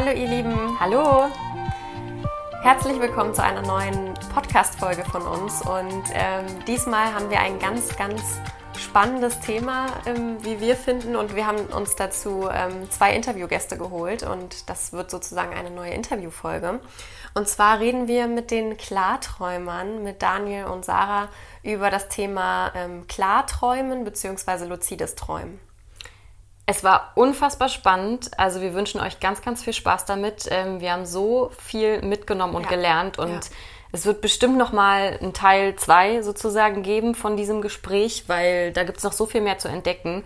[0.00, 0.78] Hallo ihr Lieben.
[0.78, 1.28] Hallo.
[2.62, 5.60] Herzlich willkommen zu einer neuen Podcast-Folge von uns.
[5.62, 8.22] Und ähm, diesmal haben wir ein ganz, ganz
[8.78, 11.16] spannendes Thema, ähm, wie wir finden.
[11.16, 14.22] Und wir haben uns dazu ähm, zwei Interviewgäste geholt.
[14.22, 16.78] Und das wird sozusagen eine neue Interviewfolge.
[17.34, 21.28] Und zwar reden wir mit den Klarträumern, mit Daniel und Sarah,
[21.64, 24.66] über das Thema ähm, Klarträumen bzw.
[24.66, 25.58] luzides Träumen.
[26.70, 28.30] Es war unfassbar spannend.
[28.36, 30.46] Also wir wünschen euch ganz, ganz viel Spaß damit.
[30.50, 32.68] Ähm, wir haben so viel mitgenommen und ja.
[32.68, 33.40] gelernt und ja.
[33.92, 38.84] es wird bestimmt noch mal ein Teil 2 sozusagen geben von diesem Gespräch, weil da
[38.84, 40.24] gibt es noch so viel mehr zu entdecken.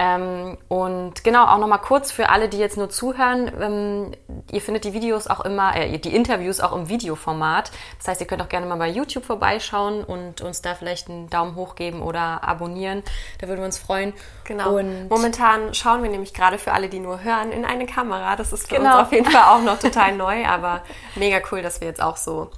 [0.00, 3.50] Ähm, und genau, auch nochmal kurz für alle, die jetzt nur zuhören.
[3.60, 4.12] Ähm,
[4.52, 7.72] ihr findet die Videos auch immer, äh, die Interviews auch im Videoformat.
[7.98, 11.28] Das heißt, ihr könnt auch gerne mal bei YouTube vorbeischauen und uns da vielleicht einen
[11.30, 13.02] Daumen hoch geben oder abonnieren.
[13.40, 14.12] Da würden wir uns freuen.
[14.44, 14.76] Genau.
[14.76, 18.36] Und Momentan schauen wir nämlich gerade für alle, die nur hören, in eine Kamera.
[18.36, 18.98] Das ist für genau.
[18.98, 20.82] uns auf jeden Fall auch noch total neu, aber
[21.16, 22.52] mega cool, dass wir jetzt auch so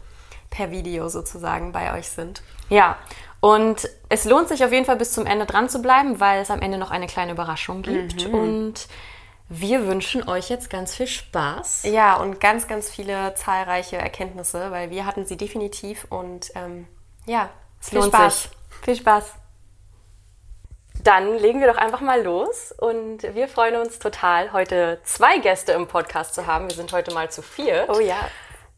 [0.50, 2.42] per Video sozusagen bei euch sind.
[2.68, 2.98] Ja,
[3.40, 6.50] und es lohnt sich auf jeden Fall bis zum Ende dran zu bleiben, weil es
[6.50, 8.28] am Ende noch eine kleine Überraschung gibt.
[8.28, 8.34] Mhm.
[8.34, 8.88] Und
[9.48, 11.84] wir wünschen euch jetzt ganz viel Spaß.
[11.84, 16.06] Ja, und ganz, ganz viele zahlreiche Erkenntnisse, weil wir hatten sie definitiv.
[16.10, 16.86] Und ähm,
[17.26, 17.48] ja,
[17.80, 18.42] es viel lohnt Spaß.
[18.42, 18.50] sich.
[18.82, 19.32] Viel Spaß.
[21.02, 25.72] Dann legen wir doch einfach mal los und wir freuen uns total, heute zwei Gäste
[25.72, 26.68] im Podcast zu haben.
[26.68, 27.88] Wir sind heute mal zu viert.
[27.88, 28.18] Oh ja.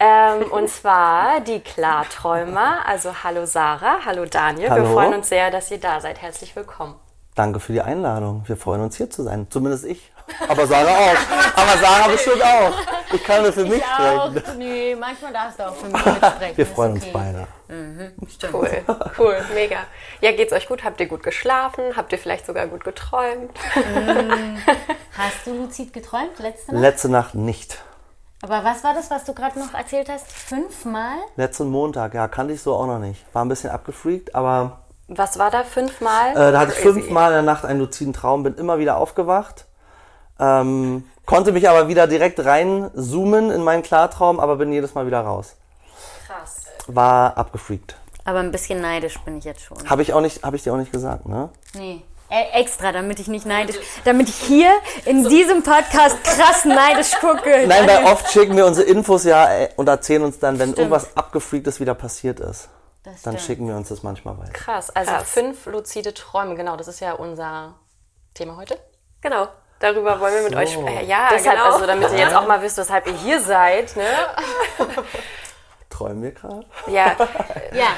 [0.03, 2.84] Ähm, und zwar die Klarträumer.
[2.84, 4.69] Also hallo Sarah, hallo Daniel.
[4.69, 4.83] Hallo.
[4.83, 6.20] Wir freuen uns sehr, dass ihr da seid.
[6.20, 6.97] Herzlich willkommen.
[7.36, 8.42] Danke für die Einladung.
[8.47, 9.47] Wir freuen uns hier zu sein.
[9.48, 10.11] Zumindest ich.
[10.48, 11.56] Aber Sarah auch.
[11.56, 12.72] Aber Sarah bestimmt auch.
[13.12, 14.31] Ich kann nur für ich mich auch.
[14.31, 14.59] sprechen.
[14.59, 16.56] Nee, manchmal darfst du auch für mich mitsprechen.
[16.56, 17.05] Wir freuen okay.
[17.05, 17.47] uns beide.
[17.69, 18.12] Mhm,
[18.53, 18.70] cool,
[19.19, 19.84] cool, mega.
[20.20, 20.83] Ja, geht's euch gut?
[20.83, 21.97] Habt ihr gut geschlafen?
[21.97, 23.53] Habt ihr vielleicht sogar gut geträumt?
[23.77, 24.59] Mhm.
[25.16, 26.82] Hast du luzid geträumt letzte Nacht?
[26.82, 27.78] Letzte Nacht nicht.
[28.44, 30.26] Aber was war das, was du gerade noch erzählt hast?
[30.26, 31.14] Fünfmal?
[31.36, 33.25] Letzten Montag, ja, kannte ich so auch noch nicht.
[33.32, 34.80] War ein bisschen abgefreakt, aber.
[35.06, 36.32] Was war da fünfmal?
[36.32, 39.66] Äh, da hatte ich fünfmal in der Nacht einen luziden Traum, bin immer wieder aufgewacht.
[40.41, 45.20] Ähm, konnte mich aber wieder direkt reinzoomen in meinen Klartraum, aber bin jedes Mal wieder
[45.20, 45.54] raus.
[46.26, 46.64] Krass.
[46.88, 47.97] War abgefreakt.
[48.24, 49.78] Aber ein bisschen neidisch bin ich jetzt schon.
[49.88, 51.48] Habe ich, auch nicht, hab ich dir auch nicht gesagt, ne?
[51.74, 52.03] Nee.
[52.32, 53.76] Äh, extra, damit ich nicht neidisch,
[54.06, 54.72] damit ich hier
[55.04, 57.66] in diesem Podcast krass neidisch gucke.
[57.66, 60.78] Nein, weil oft schicken wir unsere Infos ja äh, und erzählen uns dann, wenn stimmt.
[60.78, 62.71] irgendwas abgefreaktes wieder passiert ist.
[63.25, 64.53] dann schicken wir uns das manchmal weiter.
[64.53, 65.31] Krass, also krass.
[65.31, 67.75] fünf luzide Träume, genau, das ist ja unser
[68.32, 68.78] Thema heute.
[69.21, 69.48] Genau.
[69.78, 70.59] Darüber wollen wir mit so.
[70.59, 71.06] euch sprechen.
[71.06, 71.75] Ja, Deshalb, genau.
[71.75, 73.94] also damit ihr jetzt auch mal wisst, weshalb ihr hier seid.
[73.94, 74.06] Ne?
[75.91, 76.65] Träumen wir gerade?
[76.87, 77.15] Ja.
[77.75, 77.88] ja.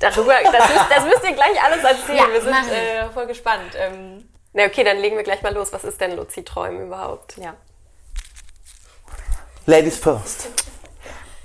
[0.00, 2.18] Darüber, das müsst, das müsst ihr gleich alles erzählen.
[2.18, 3.74] Ja, wir sind äh, voll gespannt.
[3.76, 5.72] Ähm, na okay, dann legen wir gleich mal los.
[5.72, 7.36] Was ist denn Luzid-Träumen überhaupt?
[7.38, 7.54] Ja.
[9.66, 10.48] Ladies first.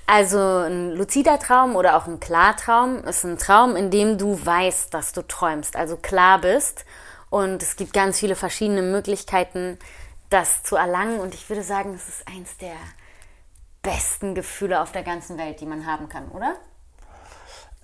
[0.07, 4.93] Also ein luzider Traum oder auch ein Klartraum ist ein Traum, in dem du weißt,
[4.93, 6.85] dass du träumst, also klar bist.
[7.29, 9.77] Und es gibt ganz viele verschiedene Möglichkeiten,
[10.29, 11.19] das zu erlangen.
[11.19, 12.77] Und ich würde sagen, es ist eins der
[13.81, 16.55] besten Gefühle auf der ganzen Welt, die man haben kann, oder?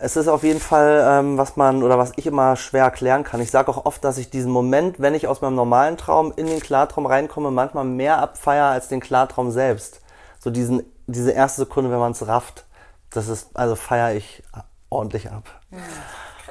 [0.04, 3.40] Es ist auf jeden Fall, ähm, was man oder was ich immer schwer erklären kann.
[3.40, 6.46] Ich sage auch oft, dass ich diesen Moment, wenn ich aus meinem normalen Traum in
[6.46, 10.02] den Klartraum reinkomme, manchmal mehr abfeier als den Klartraum selbst.
[10.40, 12.66] So diesen, diese erste Sekunde, wenn man es rafft,
[13.12, 14.44] das ist, also feiere ich
[14.90, 15.46] ordentlich ab.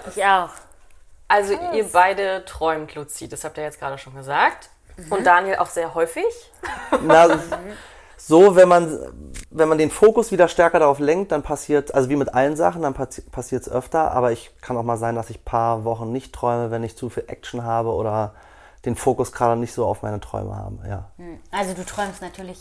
[0.09, 0.49] Ich auch.
[1.29, 1.75] Also Was?
[1.75, 4.71] ihr beide träumt luzid, das habt ihr jetzt gerade schon gesagt.
[4.97, 5.13] Mhm.
[5.13, 6.25] Und Daniel auch sehr häufig.
[7.03, 7.29] Na,
[8.25, 8.99] so, wenn man,
[9.51, 12.83] wenn man den Fokus wieder stärker darauf lenkt, dann passiert, also wie mit allen Sachen,
[12.83, 14.13] dann passiert es öfter.
[14.13, 16.97] Aber ich kann auch mal sein, dass ich ein paar Wochen nicht träume, wenn ich
[16.97, 18.35] zu viel Action habe oder
[18.85, 20.79] den Fokus gerade nicht so auf meine Träume habe.
[20.89, 21.11] Ja.
[21.51, 22.61] Also du träumst natürlich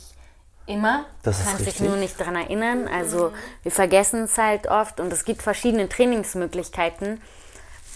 [0.65, 1.05] immer.
[1.21, 1.77] Das du kannst richtig.
[1.77, 2.87] dich nur nicht daran erinnern.
[2.87, 7.21] Also wir vergessen es halt oft und es gibt verschiedene Trainingsmöglichkeiten.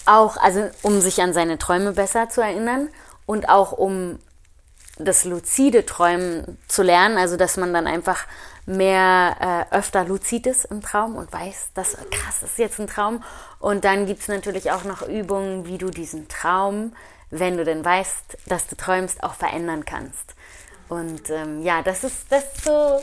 [0.06, 2.90] Auch, also um sich an seine Träume besser zu erinnern
[3.26, 4.20] und auch um
[4.98, 8.26] das luzide Träumen zu lernen, also dass man dann einfach
[8.66, 12.88] mehr äh, öfter luzid ist im Traum und weiß, das krass das ist jetzt ein
[12.88, 13.24] Traum.
[13.60, 16.96] Und dann gibt es natürlich auch noch Übungen, wie du diesen Traum,
[17.30, 20.34] wenn du denn weißt, dass du träumst, auch verändern kannst.
[20.90, 23.02] Und ähm, ja, das ist das ist so,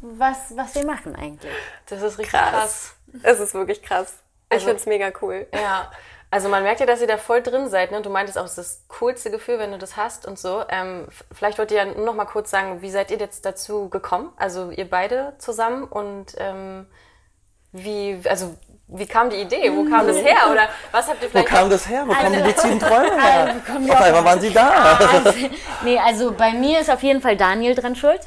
[0.00, 1.52] was, was wir machen eigentlich.
[1.88, 2.50] Das ist richtig krass.
[2.50, 2.94] krass.
[3.22, 4.14] Es ist wirklich krass.
[4.48, 5.46] Ich Also- finde es mega cool.
[5.54, 5.90] Ja,
[6.30, 7.90] also man merkt ja, dass ihr da voll drin seid.
[7.90, 8.02] Ne?
[8.02, 10.62] Du meintest auch, es ist das coolste Gefühl, wenn du das hast und so.
[10.68, 13.88] Ähm, vielleicht wollt ihr ja nur noch mal kurz sagen, wie seid ihr jetzt dazu
[13.88, 14.30] gekommen?
[14.36, 16.86] Also ihr beide zusammen und ähm,
[17.72, 18.54] wie, also
[18.92, 19.70] wie kam die Idee?
[19.74, 20.50] Wo kam das her?
[20.50, 22.04] Oder was habt ihr Wo vielleicht kam das her?
[22.06, 23.54] Wo kamen die Also- luziden Träume her?
[23.68, 24.70] Also, Auf auch- einmal waren sie da.
[24.98, 25.32] Also,
[25.84, 28.20] nee, also bei mir ist auf jeden Fall Daniel dran schuld.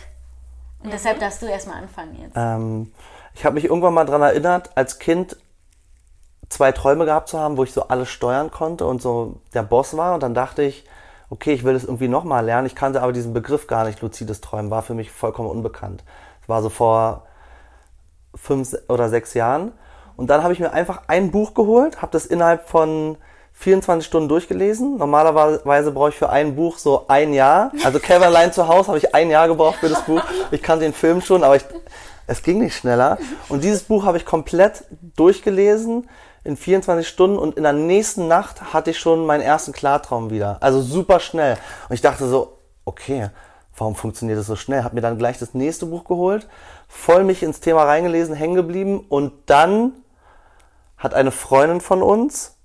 [0.81, 2.33] Und deshalb darfst du erstmal anfangen jetzt.
[2.35, 2.93] Ähm,
[3.35, 5.35] ich habe mich irgendwann mal daran erinnert, als Kind
[6.53, 9.97] zwei Träume gehabt zu haben, wo ich so alles steuern konnte und so der Boss
[9.97, 10.13] war.
[10.13, 10.85] Und dann dachte ich,
[11.29, 12.67] okay, ich will das irgendwie nochmal lernen.
[12.67, 16.03] Ich kannte aber diesen Begriff gar nicht, luzides Träumen, war für mich vollkommen unbekannt.
[16.41, 17.23] Das war so vor
[18.35, 19.71] fünf oder sechs Jahren.
[20.15, 23.17] Und dann habe ich mir einfach ein Buch geholt, habe das innerhalb von
[23.53, 24.97] 24 Stunden durchgelesen.
[24.97, 27.71] Normalerweise brauche ich für ein Buch so ein Jahr.
[27.83, 30.21] Also Kevin allein zu Hause habe ich ein Jahr gebraucht für das Buch.
[30.51, 31.65] Ich kannte den Film schon, aber ich,
[32.27, 33.17] es ging nicht schneller.
[33.49, 34.83] Und dieses Buch habe ich komplett
[35.15, 36.09] durchgelesen
[36.43, 40.57] in 24 Stunden und in der nächsten Nacht hatte ich schon meinen ersten Klartraum wieder.
[40.59, 41.57] Also super schnell.
[41.87, 43.29] Und ich dachte so, okay,
[43.77, 44.83] warum funktioniert das so schnell?
[44.83, 46.47] Hab mir dann gleich das nächste Buch geholt,
[46.87, 49.93] voll mich ins Thema reingelesen, hängen geblieben und dann
[50.97, 52.55] hat eine Freundin von uns,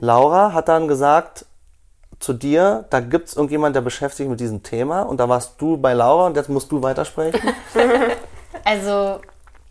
[0.00, 1.46] Laura, hat dann gesagt
[2.18, 5.76] zu dir, da gibt's irgendjemand, der beschäftigt sich mit diesem Thema und da warst du
[5.76, 7.40] bei Laura und jetzt musst du weitersprechen.
[8.64, 9.20] Also,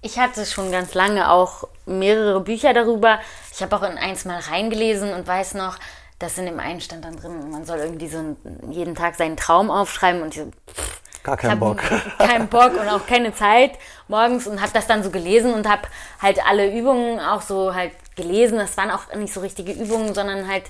[0.06, 3.20] ich hatte schon ganz lange auch mehrere Bücher darüber.
[3.52, 5.78] Ich habe auch in eins mal reingelesen und weiß noch,
[6.20, 8.38] dass in dem einen stand dann drin, man soll irgendwie so
[8.70, 11.82] jeden Tag seinen Traum aufschreiben und ich so, pff, Gar keinen Bock.
[12.20, 13.72] keinen Bock und auch keine Zeit
[14.08, 15.82] morgens und habe das dann so gelesen und habe
[16.22, 18.60] halt alle Übungen auch so halt gelesen.
[18.60, 20.66] Das waren auch nicht so richtige Übungen, sondern halt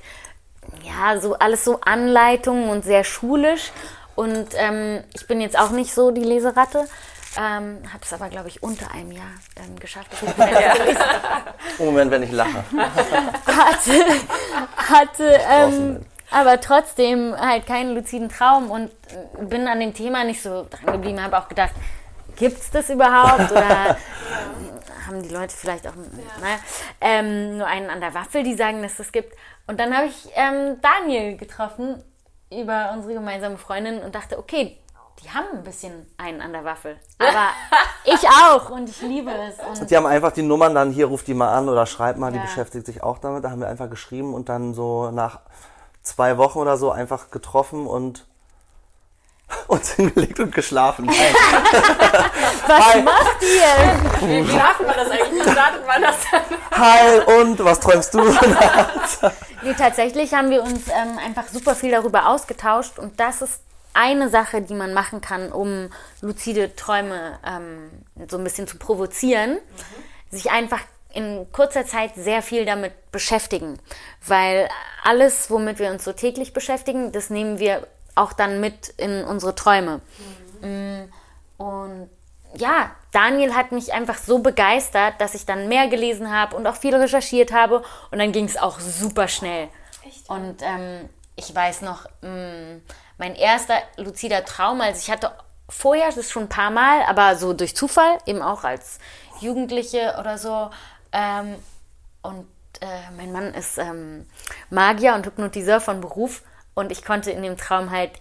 [0.82, 3.74] ja so alles so Anleitungen und sehr schulisch.
[4.16, 6.88] Und ähm, ich bin jetzt auch nicht so die Leseratte.
[7.38, 10.10] Ähm, habe es aber, glaube ich, unter einem Jahr ähm, geschafft.
[11.78, 12.64] Moment, wenn ich lache.
[13.46, 14.06] hatte,
[14.78, 18.92] hatte ähm, aber trotzdem halt keinen luziden Traum und
[19.50, 21.22] bin an dem Thema nicht so dran geblieben.
[21.22, 21.74] Habe auch gedacht,
[22.36, 23.98] gibt's das überhaupt oder
[25.08, 25.94] haben die Leute vielleicht auch
[26.42, 26.58] naja,
[27.02, 29.34] ähm, nur einen an der Waffel, die sagen, dass es das gibt.
[29.68, 32.04] Und dann habe ich ähm, Daniel getroffen
[32.52, 34.78] über unsere gemeinsame Freundin und dachte, okay,
[35.24, 36.98] die haben ein bisschen einen an der Waffel.
[37.20, 37.48] Aber
[38.04, 39.80] ich auch und ich liebe es.
[39.80, 42.32] Und Die haben einfach die Nummern dann, hier ruft die mal an oder schreibt mal,
[42.32, 42.44] die Ja.
[42.44, 43.44] beschäftigt sich auch damit.
[43.44, 45.40] Da haben wir einfach geschrieben und dann so nach
[46.04, 48.26] zwei Wochen oder so einfach getroffen und
[49.68, 51.08] uns hingelegt und geschlafen.
[52.68, 53.02] Was Hi.
[53.02, 54.28] macht ihr?
[54.28, 55.46] Wie schlafen wir das eigentlich?
[55.46, 56.42] Wie startet man das dann?
[56.72, 58.22] Hi und was träumst du?
[59.62, 63.62] Nee, tatsächlich haben wir uns ähm, einfach super viel darüber ausgetauscht und das ist
[63.96, 65.90] eine Sache, die man machen kann, um
[66.22, 67.90] luzide Träume ähm,
[68.28, 69.58] so ein bisschen zu provozieren.
[70.32, 70.82] Sich einfach
[71.14, 73.80] in kurzer Zeit sehr viel damit beschäftigen,
[74.28, 74.68] weil
[75.04, 79.56] alles, womit wir uns so täglich beschäftigen, das nehmen wir auch dann mit in unsere
[79.56, 80.02] Träume.
[80.62, 81.04] Mm,
[81.58, 82.10] Und
[82.58, 86.76] ja, Daniel hat mich einfach so begeistert, dass ich dann mehr gelesen habe und auch
[86.76, 87.84] viel recherchiert habe.
[88.12, 89.70] Und dann ging es auch super schnell.
[90.28, 92.80] Und ähm, ich weiß noch, mh,
[93.18, 95.32] mein erster luzider Traum, also ich hatte
[95.70, 99.00] vorher das schon ein paar Mal, aber so durch Zufall, eben auch als
[99.40, 100.70] Jugendliche oder so.
[101.12, 101.56] Ähm,
[102.22, 102.48] und
[102.82, 104.26] äh, mein Mann ist ähm,
[104.70, 106.44] Magier und Hypnotiseur von Beruf.
[106.74, 108.12] Und ich konnte in dem Traum halt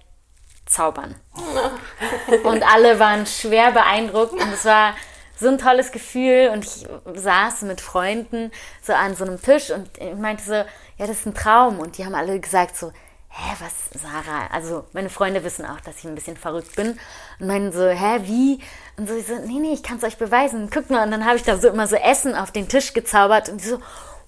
[0.67, 1.17] zaubern.
[2.45, 4.95] Und alle waren schwer beeindruckt und es war
[5.37, 8.51] so ein tolles Gefühl und ich saß mit Freunden
[8.83, 10.67] so an so einem Tisch und ich meinte so, ja,
[11.07, 12.93] das ist ein Traum und die haben alle gesagt so,
[13.35, 14.47] hä, was, Sarah?
[14.53, 16.99] Also meine Freunde wissen auch, dass ich ein bisschen verrückt bin
[17.41, 18.61] und meinen so, hä, wie?
[18.97, 21.05] Und so, ich so nee, nee, ich kann es euch beweisen, guck mal.
[21.05, 23.67] Und dann habe ich da so immer so Essen auf den Tisch gezaubert und die
[23.67, 23.79] so,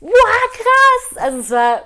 [0.01, 0.11] wow,
[0.53, 1.23] krass!
[1.23, 1.83] Also es war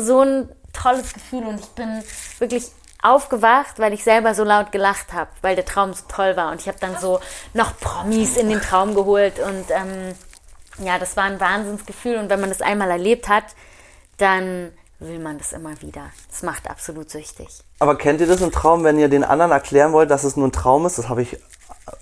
[0.00, 2.02] so ein tolles Gefühl und ich bin
[2.38, 2.70] wirklich
[3.02, 6.50] aufgewacht, weil ich selber so laut gelacht habe, weil der Traum so toll war.
[6.50, 7.20] Und ich habe dann so
[7.52, 10.14] noch Promis in den Traum geholt und ähm,
[10.84, 12.16] ja, das war ein Wahnsinnsgefühl.
[12.16, 13.44] Und wenn man das einmal erlebt hat,
[14.16, 14.72] dann
[15.06, 16.10] will man das immer wieder.
[16.30, 17.48] Das macht absolut süchtig.
[17.78, 20.48] Aber kennt ihr das im Traum, wenn ihr den anderen erklären wollt, dass es nur
[20.48, 20.98] ein Traum ist?
[20.98, 21.38] Das habe ich,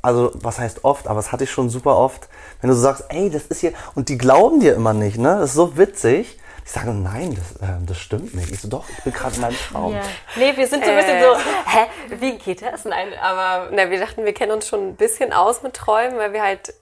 [0.01, 2.29] also was heißt oft, aber das hatte ich schon super oft.
[2.61, 5.37] Wenn du so sagst, ey, das ist hier, und die glauben dir immer nicht, ne?
[5.41, 6.39] Das ist so witzig.
[6.65, 8.53] Ich sage, nein, das, äh, das stimmt nicht.
[8.53, 9.95] Ich so, doch, ich bin gerade in meinem Traum.
[9.95, 10.03] Ja.
[10.37, 11.87] Nee, wir sind so ein bisschen so, hä,
[12.21, 12.85] wie geht das?
[12.85, 16.33] Nein, aber na, wir dachten, wir kennen uns schon ein bisschen aus mit Träumen, weil
[16.33, 16.73] wir halt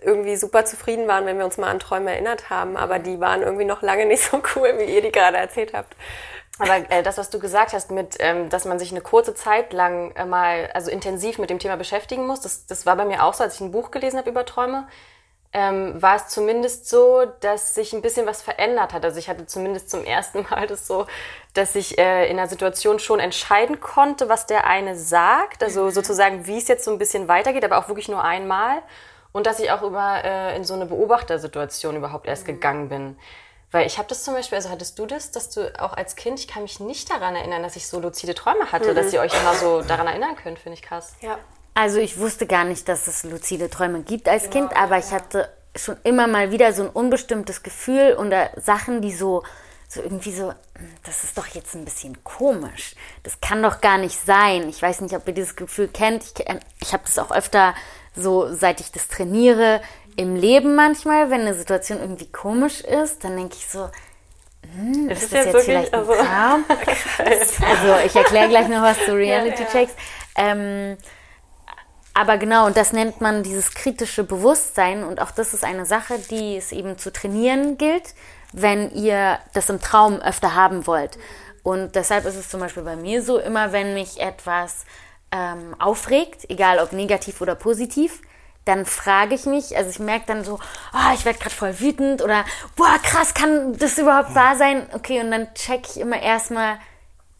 [0.00, 2.76] irgendwie super zufrieden waren, wenn wir uns mal an Träume erinnert haben.
[2.76, 5.94] Aber die waren irgendwie noch lange nicht so cool, wie ihr die gerade erzählt habt.
[6.58, 9.72] Aber äh, das, was du gesagt hast, mit, ähm, dass man sich eine kurze Zeit
[9.72, 13.24] lang äh, mal, also intensiv mit dem Thema beschäftigen muss, das, das war bei mir
[13.24, 14.86] auch so, als ich ein Buch gelesen habe über Träume,
[15.52, 19.04] ähm, war es zumindest so, dass sich ein bisschen was verändert hat.
[19.04, 21.06] Also ich hatte zumindest zum ersten Mal das so,
[21.54, 26.46] dass ich äh, in einer Situation schon entscheiden konnte, was der eine sagt, also sozusagen,
[26.46, 28.82] wie es jetzt so ein bisschen weitergeht, aber auch wirklich nur einmal.
[29.34, 32.52] Und dass ich auch immer äh, in so eine Beobachtersituation überhaupt erst mhm.
[32.52, 33.18] gegangen bin.
[33.72, 36.38] Weil ich habe das zum Beispiel, also hattest du das, dass du auch als Kind,
[36.38, 38.94] ich kann mich nicht daran erinnern, dass ich so luzide Träume hatte, mhm.
[38.94, 41.14] dass ihr euch immer so daran erinnern könnt, finde ich krass.
[41.20, 41.38] Ja.
[41.74, 45.04] Also ich wusste gar nicht, dass es luzide Träume gibt als genau, Kind, aber ja.
[45.04, 49.42] ich hatte schon immer mal wieder so ein unbestimmtes Gefühl und Sachen, die so,
[49.88, 50.52] so irgendwie so,
[51.02, 52.94] das ist doch jetzt ein bisschen komisch.
[53.24, 54.68] Das kann doch gar nicht sein.
[54.68, 56.22] Ich weiß nicht, ob ihr dieses Gefühl kennt.
[56.22, 56.34] Ich,
[56.80, 57.74] ich habe das auch öfter
[58.14, 59.80] so, seit ich das trainiere,
[60.16, 63.90] im Leben manchmal, wenn eine Situation irgendwie komisch ist, dann denke ich so,
[64.76, 66.64] hm, ist, ist das jetzt, jetzt vielleicht ein also, Traum?
[67.18, 69.92] also ich erkläre gleich noch was zu Reality Checks.
[70.36, 70.52] Ja, ja.
[70.52, 70.96] ähm,
[72.14, 75.02] aber genau, und das nennt man dieses kritische Bewusstsein.
[75.02, 78.14] Und auch das ist eine Sache, die es eben zu trainieren gilt,
[78.52, 81.18] wenn ihr das im Traum öfter haben wollt.
[81.64, 84.84] Und deshalb ist es zum Beispiel bei mir so, immer wenn mich etwas
[85.34, 88.22] ähm, aufregt, egal ob negativ oder positiv,
[88.64, 90.60] dann frage ich mich, also ich merke dann so,
[90.94, 92.44] oh, ich werde gerade voll wütend oder
[92.76, 94.86] boah, krass, kann das überhaupt wahr sein?
[94.94, 96.78] Okay, und dann checke ich immer erstmal,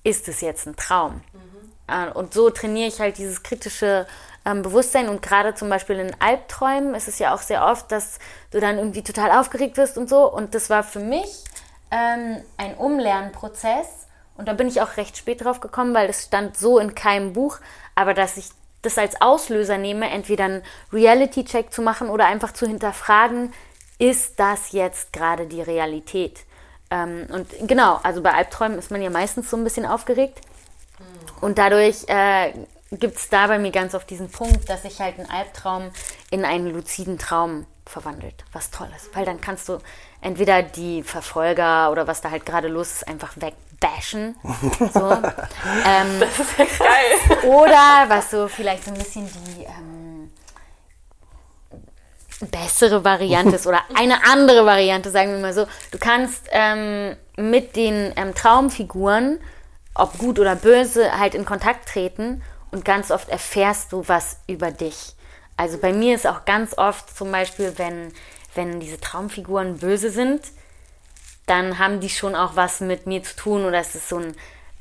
[0.03, 1.23] ist es jetzt ein Traum?
[1.33, 2.13] Mhm.
[2.15, 4.07] Und so trainiere ich halt dieses kritische
[4.45, 8.19] ähm, Bewusstsein und gerade zum Beispiel in Albträumen ist es ja auch sehr oft, dass
[8.51, 10.31] du dann irgendwie total aufgeregt wirst und so.
[10.31, 11.45] Und das war für mich
[11.91, 14.04] ähm, ein Umlernprozess
[14.37, 17.33] und da bin ich auch recht spät drauf gekommen, weil das stand so in keinem
[17.33, 17.59] Buch,
[17.95, 18.47] aber dass ich
[18.83, 20.62] das als Auslöser nehme, entweder einen
[20.93, 23.53] Reality-Check zu machen oder einfach zu hinterfragen,
[23.99, 26.41] ist das jetzt gerade die Realität?
[26.91, 30.41] Ähm, und genau, also bei Albträumen ist man ja meistens so ein bisschen aufgeregt.
[31.41, 32.53] Und dadurch äh,
[32.93, 35.91] gibt es da bei mir ganz oft diesen Punkt, dass sich halt ein Albtraum
[36.31, 38.45] in einen luziden Traum verwandelt.
[38.53, 39.14] Was toll ist.
[39.14, 39.79] Weil dann kannst du
[40.25, 44.37] entweder die Verfolger oder was da halt gerade los ist, einfach weg bashen.
[44.93, 45.11] So.
[45.12, 47.50] ähm, das ist ja geil.
[47.50, 50.31] Oder was so vielleicht so ein bisschen die ähm,
[52.50, 55.66] bessere Variante ist oder eine andere Variante, sagen wir mal so.
[55.90, 59.38] Du kannst ähm, mit den ähm, Traumfiguren,
[59.95, 64.71] ob gut oder böse, halt in Kontakt treten und ganz oft erfährst du was über
[64.71, 65.14] dich.
[65.57, 68.12] Also bei mir ist auch ganz oft zum Beispiel, wenn,
[68.55, 70.43] wenn diese Traumfiguren böse sind,
[71.47, 74.35] dann haben die schon auch was mit mir zu tun oder es ist so ein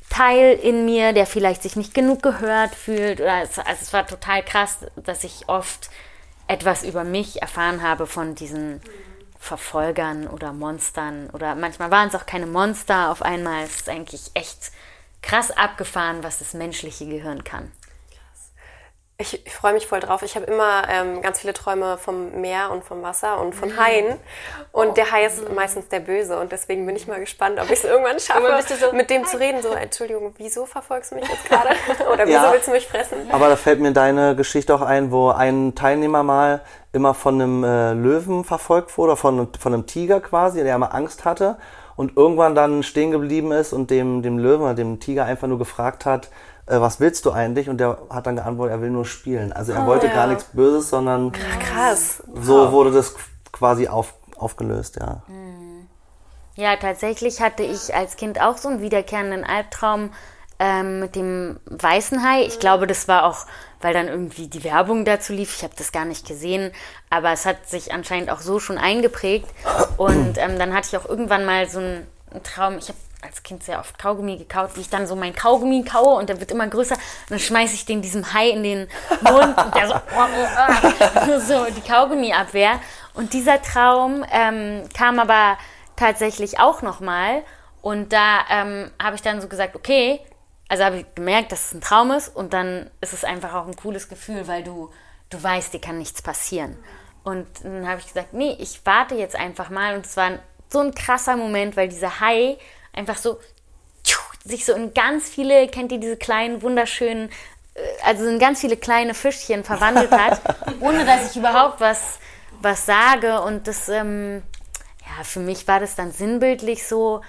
[0.10, 3.20] Teil in mir, der vielleicht sich nicht genug gehört fühlt.
[3.20, 5.90] Oder es, also es war total krass, dass ich oft
[6.48, 8.82] etwas über mich erfahren habe von diesen
[9.40, 11.30] Verfolgern oder Monstern.
[11.32, 13.64] Oder manchmal waren es auch keine Monster auf einmal.
[13.64, 14.72] Es ist eigentlich echt
[15.22, 17.72] krass abgefahren, was das menschliche Gehirn kann.
[19.20, 20.24] Ich, ich freue mich voll drauf.
[20.24, 23.78] Ich habe immer ähm, ganz viele Träume vom Meer und vom Wasser und von mhm.
[23.78, 24.20] Haien.
[24.72, 26.40] Und der Hai ist meistens der Böse.
[26.40, 29.40] Und deswegen bin ich mal gespannt, ob ich es irgendwann schaffe, so mit dem zu
[29.40, 29.62] reden.
[29.62, 31.70] So, Entschuldigung, wieso verfolgst du mich jetzt gerade?
[32.12, 33.18] Oder wieso ja, willst du mich fressen?
[33.32, 37.64] Aber da fällt mir deine Geschichte auch ein, wo ein Teilnehmer mal immer von einem
[37.64, 41.58] äh, Löwen verfolgt wurde, von, von einem Tiger quasi, der immer Angst hatte.
[41.96, 45.60] Und irgendwann dann stehen geblieben ist und dem, dem Löwen oder dem Tiger einfach nur
[45.60, 46.30] gefragt hat,
[46.66, 47.70] äh, was willst du eigentlich?
[47.70, 49.52] Und der hat dann geantwortet, er will nur spielen.
[49.54, 50.14] Also er oh, wollte ja.
[50.14, 52.24] gar nichts Böses, sondern krass.
[52.34, 53.16] So wurde das
[53.52, 55.24] quasi auf, aufgelöst, ja.
[55.28, 55.88] Mhm.
[56.56, 60.12] Ja, tatsächlich hatte ich als Kind auch so einen wiederkehrenden Albtraum
[60.60, 62.44] ähm, mit dem weißen Hai.
[62.44, 63.48] Ich glaube, das war auch,
[63.82, 65.56] weil dann irgendwie die Werbung dazu lief.
[65.58, 66.72] Ich habe das gar nicht gesehen,
[67.10, 69.48] aber es hat sich anscheinend auch so schon eingeprägt.
[69.98, 72.08] Und ähm, dann hatte ich auch irgendwann mal so einen
[72.44, 72.78] Traum.
[72.78, 76.16] Ich habe als Kind sehr oft Kaugummi gekaut, wie ich dann so mein Kaugummi kaue
[76.16, 76.96] und der wird immer größer.
[76.96, 78.88] Und dann schmeiße ich den diesem Hai in den
[79.22, 82.80] Mund und der so, oh, oh, oh, so die Kaugummiabwehr.
[83.14, 85.58] Und dieser Traum ähm, kam aber
[85.96, 87.44] tatsächlich auch nochmal.
[87.82, 90.20] Und da ähm, habe ich dann so gesagt, okay,
[90.70, 93.68] also habe ich gemerkt, dass es ein Traum ist und dann ist es einfach auch
[93.68, 94.90] ein cooles Gefühl, weil du,
[95.30, 96.78] du weißt, dir kann nichts passieren.
[97.24, 99.96] Und dann habe ich gesagt, nee, ich warte jetzt einfach mal.
[99.96, 100.40] Und es war
[100.70, 102.58] so ein krasser Moment, weil dieser Hai
[102.94, 103.40] einfach so
[104.46, 107.30] sich so in ganz viele, kennt ihr diese kleinen, wunderschönen,
[107.76, 110.42] äh, also in ganz viele kleine Fischchen verwandelt hat,
[110.80, 112.20] ohne dass ich überhaupt was,
[112.62, 113.42] was sage.
[113.42, 114.44] Und das, ähm,
[115.06, 117.22] ja, für mich war das dann sinnbildlich so,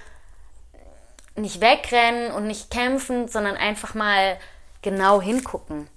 [1.37, 4.39] nicht wegrennen und nicht kämpfen, sondern einfach mal
[4.83, 5.89] genau hingucken.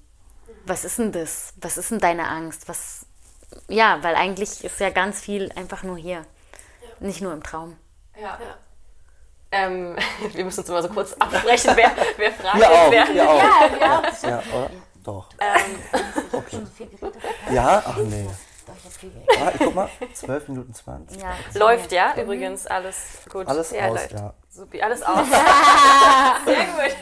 [0.65, 1.53] Was ist denn das?
[1.61, 2.67] Was ist denn deine Angst?
[2.67, 3.05] Was,
[3.67, 6.25] ja, weil eigentlich ist ja ganz viel einfach nur hier.
[6.81, 6.89] Ja.
[6.99, 7.77] Nicht nur im Traum.
[8.15, 8.39] Ja.
[8.41, 8.57] ja.
[9.51, 9.95] Ähm,
[10.33, 12.59] wir müssen uns mal so kurz absprechen, wer, wer fragt.
[12.59, 13.11] Ja, auch, wer.
[13.11, 13.41] Ja, auch.
[13.41, 14.29] ja, ja.
[14.29, 14.69] ja oder?
[15.03, 15.29] Doch.
[15.39, 16.01] Ähm.
[16.31, 16.61] Okay.
[17.51, 18.27] Ja, ach nee.
[19.39, 21.21] Ah, guck mal, 12 Minuten 20.
[21.21, 22.23] Ja, läuft ja, mhm.
[22.23, 23.47] übrigens, alles gut.
[23.47, 24.11] Alles ja, aus, läuft.
[24.11, 24.33] ja.
[24.49, 25.25] Supi, alles aus.
[26.45, 26.95] Sehr gut.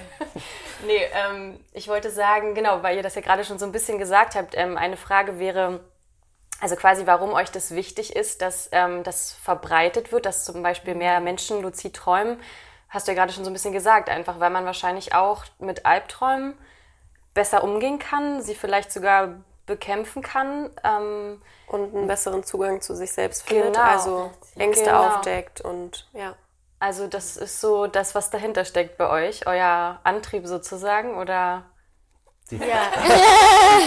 [0.86, 3.98] Nee, ähm, ich wollte sagen, genau, weil ihr das ja gerade schon so ein bisschen
[3.98, 5.80] gesagt habt, ähm, eine Frage wäre,
[6.62, 10.95] also quasi, warum euch das wichtig ist, dass ähm, das verbreitet wird, dass zum Beispiel
[10.95, 12.39] mehr Menschen luzid träumen,
[12.89, 15.85] hast du ja gerade schon so ein bisschen gesagt, einfach weil man wahrscheinlich auch mit
[15.85, 16.57] Albträumen
[17.33, 19.29] besser umgehen kann, sie vielleicht sogar
[19.65, 20.69] bekämpfen kann.
[20.83, 23.85] Ähm, und einen besseren Zugang zu sich selbst findet, Genau.
[23.85, 25.07] also Ängste Genau.
[25.07, 26.35] aufdeckt und ja.
[26.79, 31.63] also das ist so das, was dahinter steckt bei euch, euer Antrieb sozusagen, oder?
[32.52, 32.92] Die, Ja,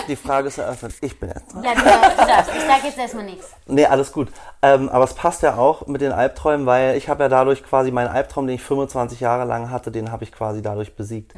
[0.09, 0.95] die Frage ist eröffnet.
[1.01, 1.63] Ich bin jetzt dran.
[1.63, 2.51] ja du, darfst, du darfst.
[2.57, 3.47] Ich sage jetzt erstmal nichts.
[3.67, 4.29] Nee, alles gut.
[4.63, 7.93] Ähm, aber es passt ja auch mit den Albträumen, weil ich habe ja dadurch quasi
[7.93, 11.35] meinen Albtraum, den ich 25 Jahre lang hatte, den habe ich quasi dadurch besiegt.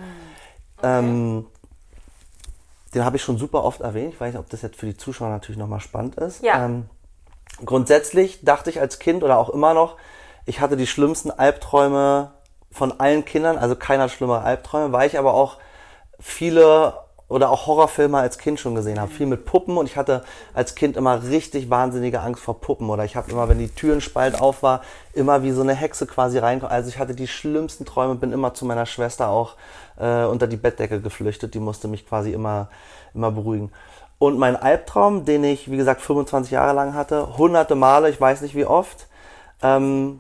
[0.82, 1.46] Ähm,
[2.94, 4.14] den habe ich schon super oft erwähnt.
[4.14, 6.42] Ich weiß nicht, ob das jetzt für die Zuschauer natürlich nochmal spannend ist.
[6.42, 6.64] Ja.
[6.64, 6.88] Ähm,
[7.64, 9.96] grundsätzlich dachte ich als Kind oder auch immer noch,
[10.46, 12.32] ich hatte die schlimmsten Albträume
[12.72, 15.58] von allen Kindern, also keiner hat schlimmere Albträume, weil ich aber auch
[16.18, 16.94] viele
[17.30, 19.10] oder auch Horrorfilme als Kind schon gesehen habe.
[19.10, 22.90] Viel mit Puppen und ich hatte als Kind immer richtig wahnsinnige Angst vor Puppen.
[22.90, 24.82] Oder ich habe immer, wenn die Türenspalt auf war,
[25.12, 26.62] immer wie so eine Hexe quasi rein.
[26.64, 29.54] Also ich hatte die schlimmsten Träume, bin immer zu meiner Schwester auch
[29.96, 31.54] äh, unter die Bettdecke geflüchtet.
[31.54, 32.68] Die musste mich quasi immer,
[33.14, 33.70] immer beruhigen.
[34.18, 38.40] Und mein Albtraum, den ich, wie gesagt, 25 Jahre lang hatte, hunderte Male, ich weiß
[38.40, 39.06] nicht wie oft,
[39.62, 40.18] ähm,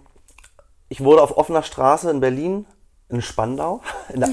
[0.88, 2.66] ich wurde auf offener Straße in Berlin,
[3.10, 3.80] in Spandau,
[4.12, 4.30] in der,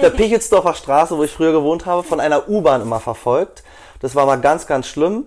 [0.00, 3.62] der Pichelsdorfer Straße, wo ich früher gewohnt habe, von einer U-Bahn immer verfolgt.
[4.00, 5.26] Das war mal ganz, ganz schlimm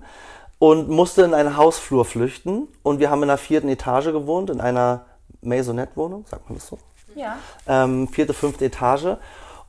[0.59, 2.67] und musste in einen Hausflur flüchten.
[2.83, 5.05] Und wir haben in der vierten Etage gewohnt, in einer
[5.41, 6.77] Maisonette-Wohnung, sagt man das so?
[7.15, 7.37] Ja.
[7.67, 9.17] ähm, vierte, fünfte Etage.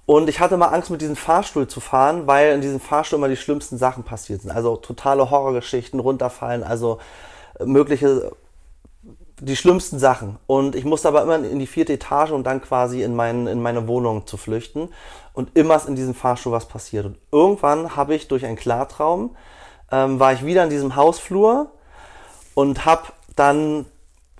[0.06, 3.28] Und ich hatte mal Angst, mit diesem Fahrstuhl zu fahren, weil in diesem Fahrstuhl immer
[3.28, 4.50] die schlimmsten Sachen passiert sind.
[4.50, 6.98] Also totale Horrorgeschichten, runterfallen, also
[7.64, 8.32] mögliche,
[9.40, 10.38] die schlimmsten Sachen.
[10.46, 13.60] Und ich musste aber immer in die vierte Etage und dann quasi in, mein, in
[13.62, 14.88] meine Wohnung zu flüchten.
[15.32, 17.06] Und immer ist in diesem Fahrstuhl was passiert.
[17.06, 19.36] Und irgendwann habe ich durch einen Klartraum,
[19.90, 21.72] ähm, war ich wieder in diesem Hausflur
[22.54, 23.04] und habe
[23.36, 23.86] dann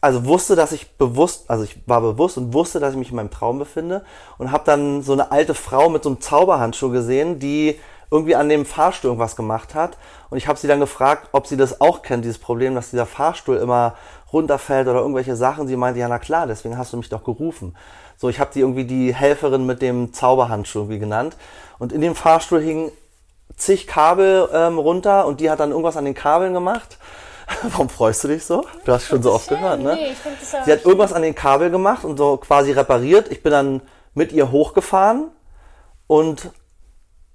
[0.00, 3.16] also wusste, dass ich bewusst, also ich war bewusst und wusste, dass ich mich in
[3.16, 4.05] meinem Traum befinde
[4.38, 7.79] und habe dann so eine alte Frau mit so einem Zauberhandschuh gesehen, die
[8.11, 9.98] irgendwie an dem Fahrstuhl irgendwas gemacht hat
[10.31, 13.07] und ich habe sie dann gefragt, ob sie das auch kennt, dieses Problem, dass dieser
[13.07, 13.94] Fahrstuhl immer
[14.33, 15.69] runterfällt oder irgendwelche Sachen.
[15.69, 17.77] Sie meinte, ja na klar, deswegen hast du mich doch gerufen.
[18.16, 21.37] So, ich habe sie irgendwie die Helferin mit dem Zauberhandschuh irgendwie genannt
[21.79, 22.93] und in dem Fahrstuhl hingen
[23.57, 26.99] zig Kabel ähm, runter und die hat dann irgendwas an den Kabeln gemacht.
[27.62, 28.64] Warum freust du dich so?
[28.85, 29.95] Du hast schon so oft gehört, ne?
[29.95, 33.31] Nee, ich finde das Sie hat irgendwas an den Kabel gemacht und so quasi repariert.
[33.31, 33.81] Ich bin dann
[34.14, 35.31] mit ihr hochgefahren
[36.07, 36.51] und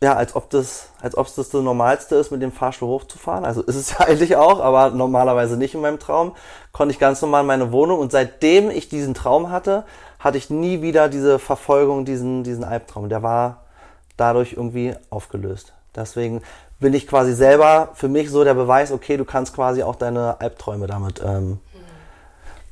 [0.06, 3.44] ja, als ob das, als ob es das, das Normalste ist, mit dem Fahrstuhl hochzufahren.
[3.44, 6.36] Also ist es ja eigentlich auch, aber normalerweise nicht in meinem Traum.
[6.74, 9.84] Konnte ich ganz normal in meine Wohnung und seitdem ich diesen Traum hatte,
[10.20, 13.10] hatte ich nie wieder diese Verfolgung, diesen, diesen Albtraum.
[13.10, 13.64] Der war
[14.16, 15.74] dadurch irgendwie aufgelöst.
[15.96, 16.44] Deswegen
[16.80, 20.40] bin ich quasi selber für mich so der Beweis, okay, du kannst quasi auch deine
[20.40, 21.60] Albträume damit ähm,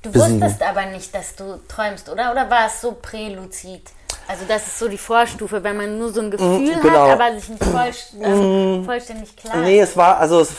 [0.03, 0.39] Du besiegen.
[0.39, 2.31] wusstest aber nicht, dass du träumst, oder?
[2.31, 3.89] Oder war es so präluzid?
[4.27, 7.07] Also das ist so die Vorstufe, wenn man nur so ein Gefühl genau.
[7.07, 10.51] hat, aber sich nicht voll, also vollständig klar Nee, es war, also es,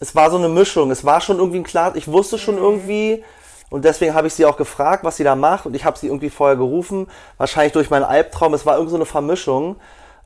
[0.00, 0.90] es war so eine Mischung.
[0.90, 3.24] Es war schon irgendwie ein klar, ich wusste schon irgendwie
[3.70, 6.06] und deswegen habe ich sie auch gefragt, was sie da macht und ich habe sie
[6.06, 8.54] irgendwie vorher gerufen, wahrscheinlich durch meinen Albtraum.
[8.54, 9.76] Es war irgendwie so eine Vermischung.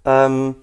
[0.05, 0.57] Ähm,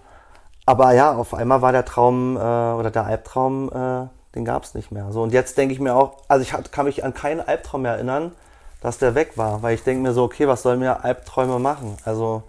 [0.66, 4.76] aber ja, auf einmal war der Traum äh, oder der Albtraum, äh, den gab es
[4.76, 5.12] nicht mehr.
[5.12, 7.82] So und jetzt denke ich mir auch, also ich hat, kann mich an keinen Albtraum
[7.82, 8.34] mehr erinnern,
[8.82, 11.98] dass der weg war, weil ich denke mir so, okay, was sollen mir Albträume machen?
[12.06, 12.44] Also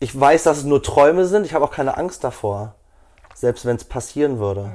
[0.00, 1.44] ich weiß, dass es nur Träume sind.
[1.44, 2.74] Ich habe auch keine Angst davor,
[3.34, 4.72] selbst wenn es passieren würde.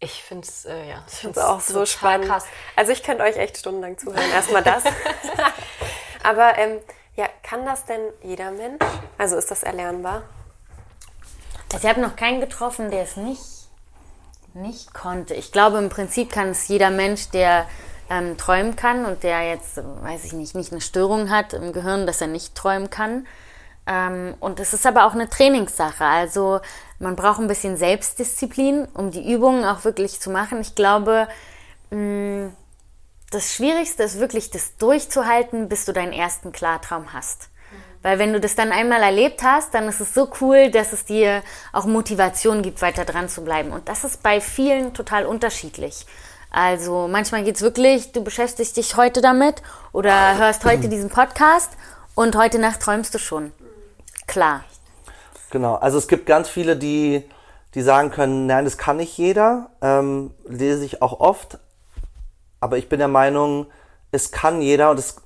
[0.00, 1.04] Ich finde es, äh, ja.
[1.06, 2.28] Ich es auch so spannend.
[2.28, 2.44] Krass.
[2.76, 4.30] Also ich könnte euch echt stundenlang zuhören.
[4.32, 4.84] Erstmal das.
[6.22, 6.78] Aber ähm,
[7.16, 8.78] ja, kann das denn jeder Mensch?
[9.18, 10.22] Also ist das erlernbar?
[11.72, 13.42] Also ich habe noch keinen getroffen, der es nicht,
[14.54, 15.34] nicht konnte.
[15.34, 17.66] Ich glaube, im Prinzip kann es jeder Mensch, der
[18.10, 22.06] ähm, träumen kann und der jetzt, weiß ich nicht, nicht eine Störung hat im Gehirn,
[22.06, 23.26] dass er nicht träumen kann.
[23.86, 26.04] Ähm, und es ist aber auch eine Trainingssache.
[26.04, 26.60] Also
[26.98, 30.60] man braucht ein bisschen Selbstdisziplin, um die Übungen auch wirklich zu machen.
[30.60, 31.28] Ich glaube,
[31.90, 32.50] mh,
[33.30, 37.50] das Schwierigste ist wirklich, das durchzuhalten, bis du deinen ersten Klartraum hast.
[38.02, 41.04] Weil wenn du das dann einmal erlebt hast, dann ist es so cool, dass es
[41.04, 41.42] dir
[41.72, 43.72] auch Motivation gibt, weiter dran zu bleiben.
[43.72, 46.06] Und das ist bei vielen total unterschiedlich.
[46.50, 51.70] Also manchmal geht's wirklich, du beschäftigst dich heute damit oder hörst heute diesen Podcast
[52.14, 53.52] und heute Nacht träumst du schon.
[54.26, 54.64] Klar.
[55.50, 57.24] Genau, also es gibt ganz viele, die,
[57.74, 59.70] die sagen können, nein, das kann nicht jeder.
[59.80, 61.58] Ähm, lese ich auch oft.
[62.60, 63.66] Aber ich bin der Meinung,
[64.10, 65.16] es kann jeder und es,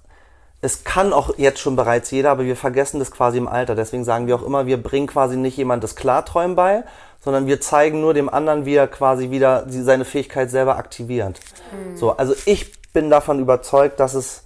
[0.61, 3.74] es kann auch jetzt schon bereits jeder, aber wir vergessen das quasi im Alter.
[3.74, 6.85] Deswegen sagen wir auch immer, wir bringen quasi nicht jemand das Klarträumen bei,
[7.22, 11.40] sondern wir zeigen nur dem anderen, wie er quasi wieder seine Fähigkeit selber aktiviert.
[11.72, 11.96] Mhm.
[11.96, 14.44] So, also ich bin davon überzeugt, dass es,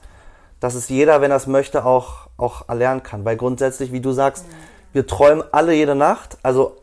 [0.60, 3.24] dass es jeder, wenn er es möchte, auch, auch erlernen kann.
[3.24, 4.52] Weil grundsätzlich, wie du sagst, mhm.
[4.92, 6.76] wir träumen alle jede Nacht, also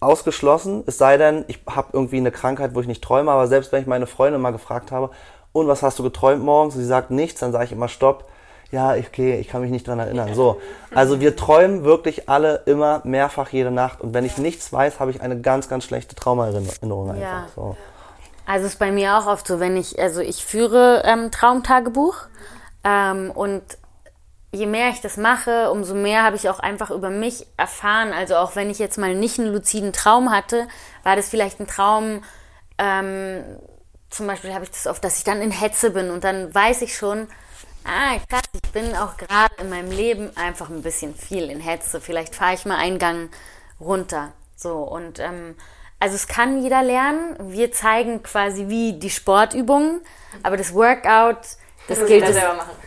[0.00, 3.70] ausgeschlossen, es sei denn, ich habe irgendwie eine Krankheit, wo ich nicht träume, aber selbst
[3.72, 5.10] wenn ich meine Freundin mal gefragt habe,
[5.52, 6.74] und was hast du geträumt morgens?
[6.74, 8.24] Und sie sagt nichts, dann sage ich immer Stopp.
[8.74, 10.34] Ja, okay, ich kann mich nicht dran erinnern.
[10.34, 10.60] So,
[10.92, 14.00] also wir träumen wirklich alle immer mehrfach jede Nacht.
[14.00, 17.22] Und wenn ich nichts weiß, habe ich eine ganz, ganz schlechte Traumaerinnerung einfach.
[17.22, 17.46] Ja.
[17.54, 17.76] So.
[18.46, 22.16] Also ist bei mir auch oft so, wenn ich, also ich führe ähm, Traumtagebuch
[22.82, 23.62] ähm, und
[24.50, 28.12] je mehr ich das mache, umso mehr habe ich auch einfach über mich erfahren.
[28.12, 30.66] Also auch wenn ich jetzt mal nicht einen luziden Traum hatte,
[31.04, 32.24] war das vielleicht ein Traum,
[32.78, 33.44] ähm,
[34.10, 36.82] zum Beispiel habe ich das oft, dass ich dann in Hetze bin und dann weiß
[36.82, 37.28] ich schon,
[37.84, 42.00] ah, krass, ich bin auch gerade in meinem Leben einfach ein bisschen viel in Hetze.
[42.00, 43.30] Vielleicht fahre ich mal einen Gang
[43.80, 44.32] runter.
[44.56, 45.54] So, und ähm,
[46.00, 47.36] also es kann jeder lernen.
[47.52, 50.00] Wir zeigen quasi wie die Sportübungen,
[50.42, 51.38] aber das Workout,
[51.88, 52.36] das, das gilt es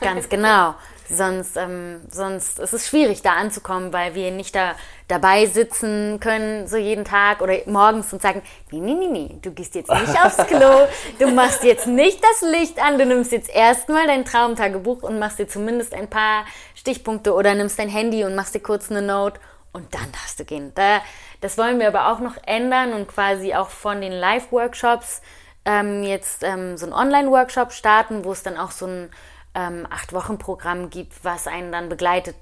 [0.02, 0.76] ganz genau.
[1.10, 4.76] Sonst, ähm, sonst ist es schwierig, da anzukommen, weil wir nicht da
[5.08, 8.42] dabei sitzen können, so jeden Tag oder morgens und sagen,
[8.72, 10.88] nee, nee, nee, nee, du gehst jetzt nicht aufs Klo,
[11.20, 15.40] du machst jetzt nicht das Licht an, du nimmst jetzt erstmal dein Traumtagebuch und machst
[15.40, 19.40] dir zumindest ein paar Stichpunkte oder nimmst dein Handy und machst dir kurz eine Note
[19.72, 20.72] und dann darfst du gehen.
[20.76, 21.02] Da,
[21.40, 25.22] das wollen wir aber auch noch ändern und quasi auch von den Live-Workshops
[25.64, 29.10] ähm, jetzt ähm, so einen Online-Workshop starten, wo es dann auch so ein
[29.56, 32.36] ähm, Acht-Wochen-Programm gibt, was einen dann begleitet.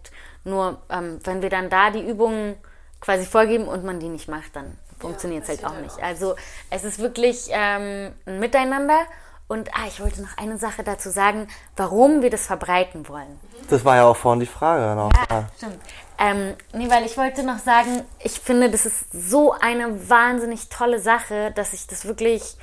[0.44, 2.56] Nur ähm, wenn wir dann da die Übungen
[3.00, 6.02] quasi vorgeben und man die nicht macht, dann funktioniert es halt auch nicht.
[6.02, 6.36] Also
[6.70, 9.00] es ist wirklich ähm, ein Miteinander.
[9.48, 13.39] Und ah, ich wollte noch eine Sache dazu sagen, warum wir das verbreiten wollen.
[13.70, 14.96] Das war ja auch vorhin die Frage.
[14.96, 15.12] Noch.
[15.30, 15.78] Ja, stimmt.
[16.18, 21.00] Ähm, nee, weil ich wollte noch sagen, ich finde, das ist so eine wahnsinnig tolle
[21.00, 22.58] Sache, dass ich das wirklich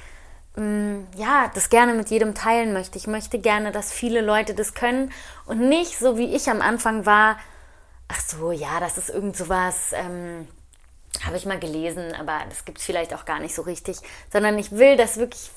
[0.54, 2.98] ja, das gerne mit jedem teilen möchte.
[2.98, 5.10] Ich möchte gerne, dass viele Leute das können
[5.46, 7.38] und nicht so wie ich am Anfang war,
[8.08, 10.46] ach so, ja, das ist irgend sowas, ähm,
[11.24, 13.96] habe ich mal gelesen, aber das gibt es vielleicht auch gar nicht so richtig,
[14.30, 15.50] sondern ich will, dass wirklich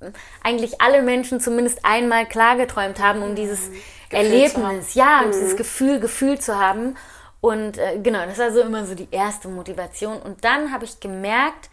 [0.00, 0.06] mm,
[0.42, 3.76] eigentlich alle Menschen zumindest einmal klargeträumt haben, um dieses mhm.
[4.10, 5.32] Erlebnis, ja, um mhm.
[5.32, 6.96] dieses Gefühl, Gefühl zu haben.
[7.40, 10.20] Und äh, genau, das war so immer so die erste Motivation.
[10.20, 11.70] Und dann habe ich gemerkt,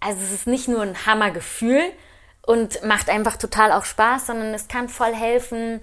[0.00, 1.92] also es ist nicht nur ein Hammergefühl,
[2.46, 5.82] und macht einfach total auch Spaß, sondern es kann voll helfen,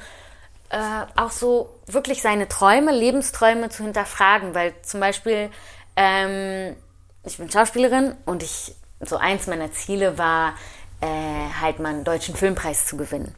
[0.69, 0.77] äh,
[1.15, 5.51] auch so wirklich seine Träume, Lebensträume zu hinterfragen, weil zum Beispiel
[5.95, 6.75] ähm,
[7.23, 10.55] ich bin Schauspielerin und ich so eins meiner Ziele war
[11.01, 13.35] äh, halt mal einen deutschen Filmpreis zu gewinnen.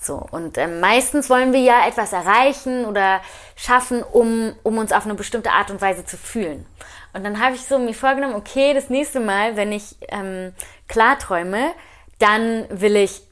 [0.00, 3.20] So, und äh, meistens wollen wir ja etwas erreichen oder
[3.56, 6.66] schaffen, um, um uns auf eine bestimmte Art und Weise zu fühlen.
[7.14, 10.52] Und dann habe ich so mir vorgenommen, okay, das nächste Mal, wenn ich ähm,
[10.88, 11.72] klarträume,
[12.18, 13.22] dann will ich,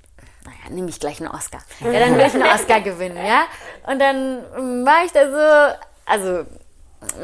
[0.45, 1.61] naja, nehme ich gleich einen Oscar.
[1.81, 3.45] Ja, dann will ich einen Oscar gewinnen, ja.
[3.87, 6.45] Und dann war ich da so, also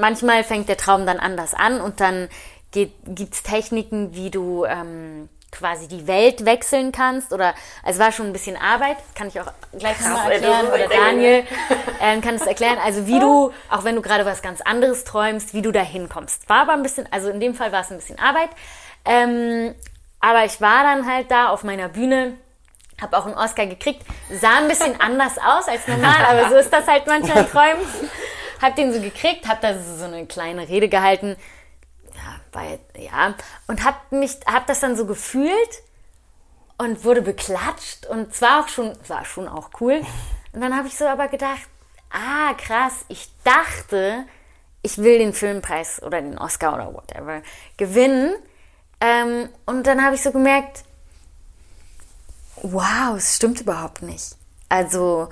[0.01, 2.29] manchmal fängt der Traum dann anders an und dann
[2.73, 8.27] gibt es Techniken, wie du ähm, quasi die Welt wechseln kannst oder es war schon
[8.27, 11.45] ein bisschen Arbeit, kann ich auch gleich nochmal erklären oder Daniel
[12.01, 15.55] äh, kann es erklären, also wie du, auch wenn du gerade was ganz anderes träumst,
[15.55, 16.49] wie du da hinkommst.
[16.49, 18.51] War aber ein bisschen, also in dem Fall war es ein bisschen Arbeit,
[19.07, 19.75] ähm,
[20.21, 22.37] aber ich war dann halt da auf meiner Bühne,
[23.01, 26.73] habe auch einen Oscar gekriegt, sah ein bisschen anders aus als normal, aber so ist
[26.73, 27.87] das halt manchmal in Träumen.
[28.61, 31.37] Hab den so gekriegt, hab da so eine kleine Rede gehalten,
[32.13, 33.35] ja, weil, ja,
[33.69, 35.83] und hab mich, hab das dann so gefühlt
[36.77, 40.03] und wurde beklatscht und zwar auch schon, war schon auch cool.
[40.53, 41.69] Und dann habe ich so aber gedacht,
[42.11, 44.25] ah, krass, ich dachte,
[44.83, 47.43] ich will den Filmpreis oder den Oscar oder whatever
[47.77, 48.35] gewinnen
[49.01, 50.85] ähm, und dann habe ich so gemerkt,
[52.63, 54.37] wow, es stimmt überhaupt nicht.
[54.69, 55.29] Also,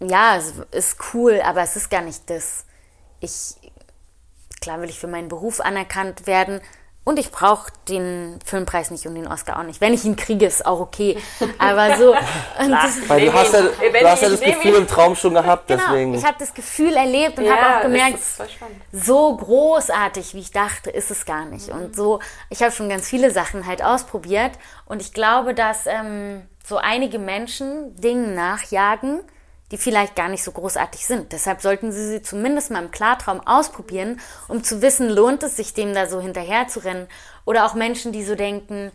[0.00, 2.64] ja, es ist cool, aber es ist gar nicht das.
[3.20, 3.54] Ich,
[4.60, 6.60] klar will ich für meinen Beruf anerkannt werden,
[7.06, 9.80] und ich brauche den Filmpreis nicht und den Oscar auch nicht.
[9.80, 11.16] Wenn ich ihn kriege, ist auch okay.
[11.56, 12.12] Aber so.
[13.06, 16.14] Weil du hast ja, du hast ja das Gefühl im Traum schon gehabt, genau, deswegen.
[16.14, 18.18] Ich habe das Gefühl erlebt und ja, habe auch gemerkt,
[18.90, 21.68] so großartig, wie ich dachte, ist es gar nicht.
[21.68, 21.80] Mhm.
[21.80, 22.18] Und so,
[22.50, 24.52] ich habe schon ganz viele Sachen halt ausprobiert.
[24.84, 29.20] Und ich glaube, dass ähm, so einige Menschen Dingen nachjagen,
[29.72, 31.32] die vielleicht gar nicht so großartig sind.
[31.32, 35.74] Deshalb sollten Sie sie zumindest mal im Klartraum ausprobieren, um zu wissen, lohnt es sich
[35.74, 37.08] dem da so hinterher zu rennen.
[37.44, 38.92] Oder auch Menschen, die so denken,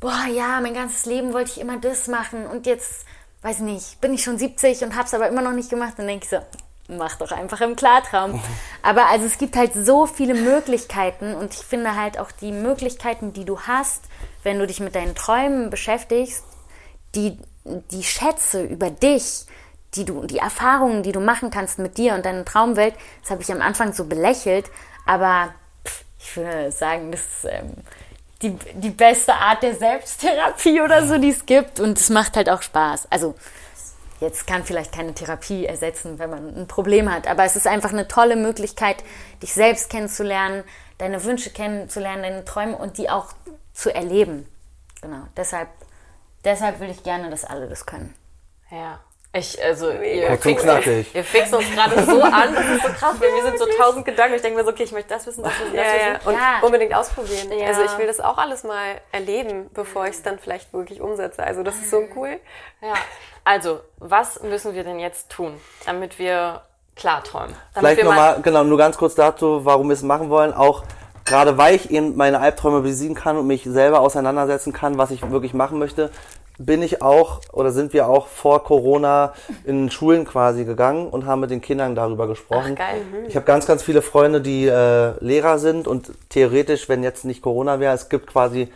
[0.00, 3.06] boah, ja, mein ganzes Leben wollte ich immer das machen und jetzt,
[3.42, 5.94] weiß nicht, bin ich schon 70 und hab's aber immer noch nicht gemacht.
[5.96, 6.40] Dann denke ich so,
[6.88, 8.42] mach doch einfach im Klartraum.
[8.82, 13.32] Aber also es gibt halt so viele Möglichkeiten und ich finde halt auch die Möglichkeiten,
[13.32, 14.02] die du hast,
[14.42, 16.44] wenn du dich mit deinen Träumen beschäftigst,
[17.14, 19.46] die, die Schätze über dich,
[19.94, 23.42] die du, die Erfahrungen, die du machen kannst mit dir und deiner Traumwelt, das habe
[23.42, 24.70] ich am Anfang so belächelt,
[25.06, 25.54] aber
[26.18, 27.74] ich würde sagen, das ist ähm,
[28.40, 32.48] die, die beste Art der Selbsttherapie oder so, die es gibt und es macht halt
[32.48, 33.08] auch Spaß.
[33.10, 33.34] Also
[34.20, 37.90] jetzt kann vielleicht keine Therapie ersetzen, wenn man ein Problem hat, aber es ist einfach
[37.90, 39.04] eine tolle Möglichkeit,
[39.42, 40.64] dich selbst kennenzulernen,
[40.98, 43.32] deine Wünsche kennenzulernen, deine Träume und die auch
[43.72, 44.46] zu erleben.
[45.00, 45.68] Genau, deshalb,
[46.44, 48.14] deshalb will ich gerne, dass alle das können.
[48.70, 49.00] Ja.
[49.34, 51.14] Ich, also, ihr, Kurz fixt, knackig.
[51.14, 54.04] ihr fixt uns gerade so an, das ist so krass, weil wir sind so tausend
[54.04, 54.34] Gedanken.
[54.34, 56.14] Ich denke mir so, okay, ich möchte das wissen, das wissen, das Ja, ja.
[56.16, 56.28] wissen.
[56.28, 56.60] Und Ja.
[56.60, 57.50] unbedingt ausprobieren.
[57.58, 57.68] Ja.
[57.68, 61.42] Also ich will das auch alles mal erleben, bevor ich es dann vielleicht wirklich umsetze.
[61.42, 62.38] Also das ist so cool.
[62.82, 62.92] Ja.
[63.44, 66.60] Also, was müssen wir denn jetzt tun, damit wir
[66.94, 67.56] klarträumen?
[67.74, 70.52] Damit Vielleicht nochmal, genau, nur ganz kurz dazu, warum wir es machen wollen.
[70.52, 70.84] Auch
[71.24, 75.30] gerade weil ich eben meine Albträume besiegen kann und mich selber auseinandersetzen kann, was ich
[75.30, 76.10] wirklich machen möchte,
[76.58, 79.32] bin ich auch oder sind wir auch vor Corona
[79.64, 82.72] in Schulen quasi gegangen und haben mit den Kindern darüber gesprochen.
[82.74, 83.02] Ach, geil.
[83.26, 87.42] Ich habe ganz, ganz viele Freunde, die äh, Lehrer sind und theoretisch, wenn jetzt nicht
[87.42, 88.68] Corona wäre, es gibt quasi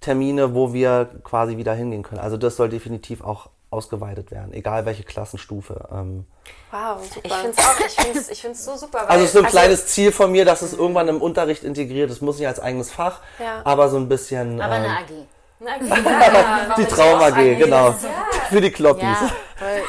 [0.00, 2.20] Termine, wo wir quasi wieder hingehen können.
[2.20, 5.88] Also das soll definitiv auch ausgeweitet werden, egal welche Klassenstufe.
[5.92, 6.26] Ähm,
[6.70, 7.20] Wow, super.
[7.28, 9.00] Ich finde es auch, ich finde es ich find's so super.
[9.02, 11.64] Weil, also es ist so ein kleines Ziel von mir, dass es irgendwann im Unterricht
[11.64, 12.22] integriert ist.
[12.22, 13.60] Muss nicht als eigenes Fach, Ja.
[13.64, 15.26] aber so ein bisschen Aber ähm, eine AG.
[15.64, 15.70] Na,
[16.68, 17.94] ja, die Traum AG, genau.
[18.48, 19.02] Für die Kloppis.
[19.02, 19.30] Ja.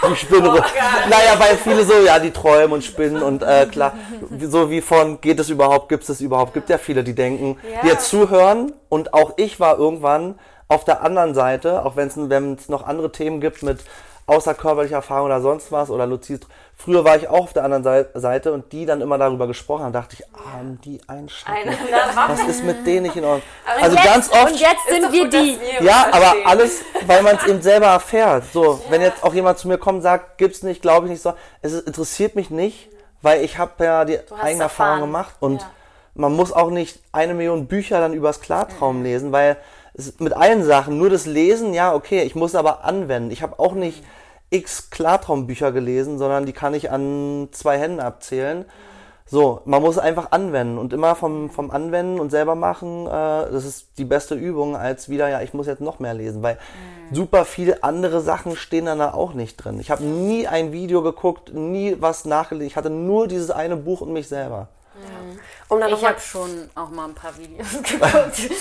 [0.08, 0.54] Die Spinnen.
[0.54, 3.93] naja, weil viele so, ja, die träumen und spinnen und äh, klar,
[4.39, 7.58] so wie von geht es überhaupt, gibt es es überhaupt, gibt ja viele, die denken,
[7.84, 10.38] die jetzt zuhören und auch ich war irgendwann
[10.74, 13.80] auf der anderen Seite, auch wenn es wenn es noch andere Themen gibt mit
[14.26, 16.48] außerkörperlicher Erfahrung oder sonst was oder Luzid.
[16.78, 19.84] Früher war ich auch auf der anderen Sei- Seite und die dann immer darüber gesprochen
[19.84, 23.44] haben, dachte ich, ah, haben die na, Was ist mit denen nicht in Ordnung?
[23.82, 25.58] Also jetzt, ganz oft Und jetzt sind wir die.
[25.82, 28.46] ja, aber alles, weil man es eben selber erfährt.
[28.54, 31.22] So, wenn jetzt auch jemand zu mir kommt und sagt, gibt's nicht, glaube ich nicht
[31.22, 32.90] so, es ist, interessiert mich nicht,
[33.22, 35.70] weil ich habe ja die eigene Erfahrung gemacht und Ja.
[36.16, 39.58] man muss auch nicht eine Million Bücher dann übers Klartraum lesen, weil
[40.20, 43.32] mit allen Sachen, nur das Lesen, ja, okay, ich muss aber anwenden.
[43.32, 44.04] Ich habe auch nicht
[44.50, 48.66] x Klartraumbücher gelesen, sondern die kann ich an zwei Händen abzählen.
[49.26, 53.66] So, man muss einfach anwenden und immer vom, vom Anwenden und selber machen, äh, das
[53.66, 56.60] ist die beste Übung, als wieder, ja, ich muss jetzt noch mehr lesen, weil
[57.12, 59.80] super viele andere Sachen stehen dann da auch nicht drin.
[59.80, 64.02] Ich habe nie ein Video geguckt, nie was nachgelesen, ich hatte nur dieses eine Buch
[64.02, 64.68] und mich selber.
[65.74, 68.52] Um dann Ich nochmal habe schon auch mal ein paar Videos geguckt.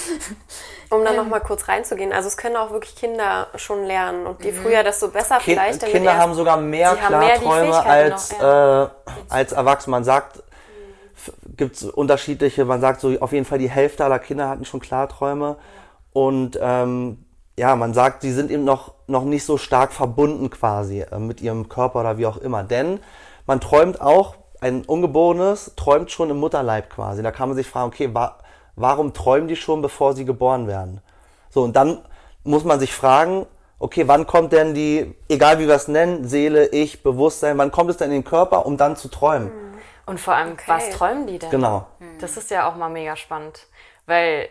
[0.90, 2.12] um dann noch mal kurz reinzugehen.
[2.12, 4.26] Also es können auch wirklich Kinder schon lernen.
[4.26, 5.84] Und je früher, desto besser Kind, vielleicht.
[5.84, 8.88] Kinder haben sogar mehr Sie die Klarträume als, noch, äh,
[9.28, 9.90] als Erwachsene.
[9.90, 10.42] Man sagt,
[11.56, 14.80] gibt es unterschiedliche, man sagt so, auf jeden Fall die Hälfte aller Kinder hatten schon
[14.80, 15.56] Klarträume.
[16.14, 17.24] Und ähm,
[17.58, 21.42] ja, man sagt, die sind eben noch, noch nicht so stark verbunden quasi äh, mit
[21.42, 22.64] ihrem Körper oder wie auch immer.
[22.64, 23.00] Denn
[23.46, 27.22] man träumt auch, ein Ungeborenes träumt schon im Mutterleib quasi.
[27.22, 28.38] Da kann man sich fragen, okay, wa
[28.76, 31.02] warum träumen die schon, bevor sie geboren werden?
[31.50, 31.98] So, und dann
[32.44, 33.46] muss man sich fragen,
[33.78, 37.90] okay, wann kommt denn die, egal wie wir es nennen, Seele, Ich, Bewusstsein, wann kommt
[37.90, 39.50] es denn in den Körper, um dann zu träumen?
[40.06, 41.50] Und vor allem, was träumen die denn?
[41.50, 41.86] Genau.
[42.20, 43.66] Das ist ja auch mal mega spannend.
[44.06, 44.48] Weil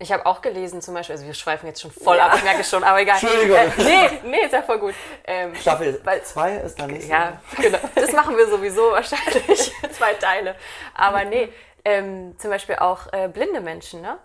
[0.00, 2.64] ich habe auch gelesen zum Beispiel, also wir schweifen jetzt schon voll ab, ich merke
[2.64, 3.18] schon, aber egal.
[3.20, 3.56] Entschuldigung.
[3.56, 4.94] Äh, nee, nee, ist ja voll gut.
[5.24, 7.12] Ähm, Staffel weil- 2 ist da nicht so.
[7.12, 7.78] Ja, genau.
[7.94, 9.72] Das machen wir sowieso wahrscheinlich.
[9.92, 10.56] Zwei Teile.
[10.94, 11.52] Aber nee,
[11.84, 14.18] ähm, zum Beispiel auch äh, blinde Menschen, ne?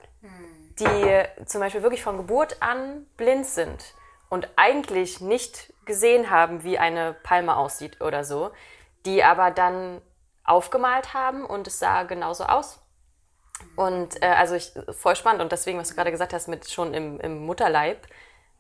[0.80, 3.94] die äh, zum Beispiel wirklich von Geburt an blind sind
[4.30, 8.52] und eigentlich nicht gesehen haben, wie eine Palme aussieht oder so,
[9.06, 10.02] die aber dann
[10.44, 12.80] aufgemalt haben und es sah genauso aus.
[13.76, 16.94] Und äh, also ich, voll spannend und deswegen, was du gerade gesagt hast, mit schon
[16.94, 18.08] im, im Mutterleib,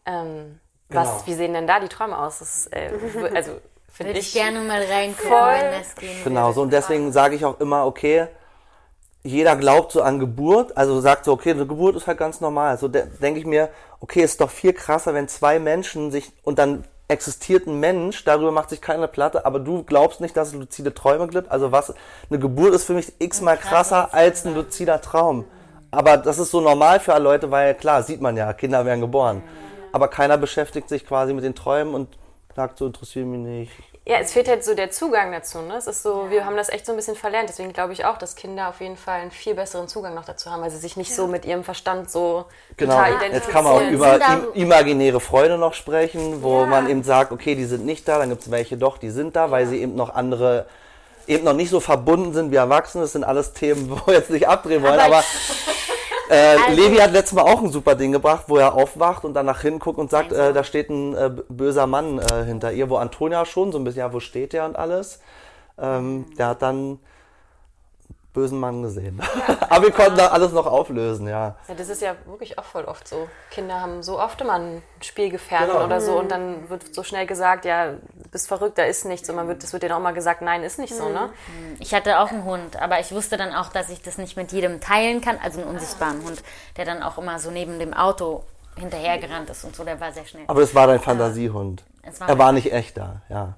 [0.05, 1.01] ähm, Genau.
[1.01, 2.39] was, wie sehen denn da die Träume aus?
[2.39, 2.91] Das äh,
[3.33, 3.59] also
[3.91, 5.53] finde Würde ich ich gerne mal reingucken, Voll.
[5.53, 8.27] wenn das gehen Genau, so und deswegen sage ich auch immer, okay,
[9.23, 12.77] jeder glaubt so an Geburt, also sagt so, okay, eine Geburt ist halt ganz normal.
[12.77, 16.59] So de denke ich mir, okay, ist doch viel krasser, wenn zwei Menschen sich und
[16.59, 20.53] dann existiert ein Mensch, darüber macht sich keine Platte, aber du glaubst nicht, dass es
[20.55, 21.51] luzide Träume gibt.
[21.51, 21.93] Also was,
[22.29, 25.45] eine Geburt ist für mich x-mal krasser als ein luzider Traum.
[25.91, 29.01] Aber das ist so normal für alle Leute, weil klar, sieht man ja, Kinder werden
[29.01, 29.43] geboren.
[29.91, 32.09] Aber keiner beschäftigt sich quasi mit den Träumen und
[32.55, 33.94] sagt so, interessiert mich nicht.
[34.07, 35.59] Ja, es fehlt halt so der Zugang dazu.
[35.61, 35.75] Ne?
[35.77, 37.49] Es ist so, wir haben das echt so ein bisschen verlernt.
[37.49, 40.51] Deswegen glaube ich auch, dass Kinder auf jeden Fall einen viel besseren Zugang noch dazu
[40.51, 42.45] haben, weil sie sich nicht so mit ihrem Verstand so
[42.77, 43.53] Genau, total jetzt identifizieren.
[43.53, 44.19] kann man auch über
[44.53, 46.65] imaginäre Freunde noch sprechen, wo Ja.
[46.67, 49.35] man eben sagt, okay, die sind nicht da, dann gibt es welche doch, die sind
[49.35, 50.67] da, weil sie eben noch andere
[51.27, 53.03] eben noch nicht so verbunden sind wie Erwachsene.
[53.05, 55.23] Das sind alles Themen, wo wir jetzt nicht abdrehen wollen, aber,
[56.29, 59.33] äh, Also- Levi hat letztes Mal auch ein super Ding gebracht, wo er aufwacht und
[59.33, 62.71] dann nach hinten guckt und sagt, äh, da steht ein äh, böser Mann äh, hinter
[62.71, 65.19] ihr, wo Antonia schon so ein bisschen, ja, wo steht der und alles.
[65.77, 66.99] Ähm, der hat dann
[68.35, 69.19] bösen Mann gesehen.
[69.69, 71.55] Aber wir konnten da alles noch auflösen, ja.
[71.67, 73.27] Ja, das ist ja wirklich auch voll oft so.
[73.49, 75.83] Kinder haben so oft immer einen Spielgefährten Genau.
[75.85, 79.27] oder so und dann wird so schnell gesagt, ja, du bist verrückt, da ist nichts.
[79.29, 81.31] Und man wird, das wird denen auch mal gesagt, nein, ist nicht so, ne?
[81.79, 84.51] Ich hatte auch einen Hund, aber ich wusste dann auch, dass ich das nicht mit
[84.51, 85.39] jedem teilen kann.
[85.43, 86.43] Also einen unsichtbaren Hund,
[86.77, 88.43] der dann auch immer so neben dem Auto
[88.77, 89.83] hinterhergerannt ist und so.
[89.83, 90.43] Der war sehr schnell.
[90.47, 91.83] Aber es war dein Fantasiehund.
[92.03, 93.53] Es war er war nicht echt da, ja.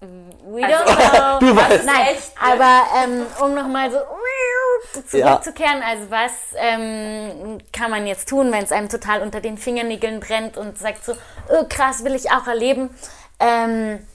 [0.00, 1.38] We don't know.
[1.40, 1.84] Du weißt.
[1.86, 3.98] Nein, aber ähm, um nochmal so
[5.16, 5.40] Ja.
[5.40, 10.20] zurückzukehren, also was ähm, kann man jetzt tun, wenn es einem total unter den Fingernägeln
[10.20, 11.14] brennt und sagt so,
[11.48, 12.90] oh, krass, will ich auch erleben.
[13.40, 14.06] Ähm,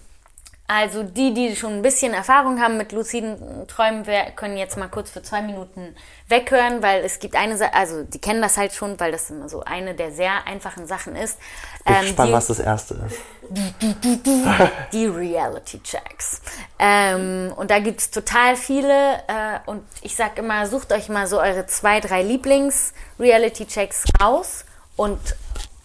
[0.71, 4.87] also die, die schon ein bisschen Erfahrung haben mit luciden Träumen, wir können jetzt mal
[4.87, 5.95] kurz für zwei Minuten
[6.27, 9.49] weghören, weil es gibt eine Sache, also die kennen das halt schon, weil das immer
[9.49, 11.39] so eine der sehr einfachen Sachen ist.
[11.79, 13.17] Ich bin Ähm, gespannt, die- was das erste ist.
[14.93, 16.41] die Reality Checks.
[16.77, 19.15] Ähm, und da gibt es total viele.
[19.27, 24.65] Äh, und ich sag immer, sucht euch mal so eure zwei, drei Lieblings-Reality Checks raus
[24.95, 25.19] und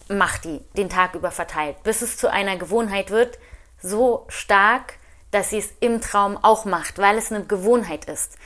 [0.09, 3.39] macht die den Tag über verteilt, bis es zu einer Gewohnheit wird,
[3.85, 4.95] so stark,
[5.31, 8.37] dass sie es im Traum auch macht, weil es eine Gewohnheit ist.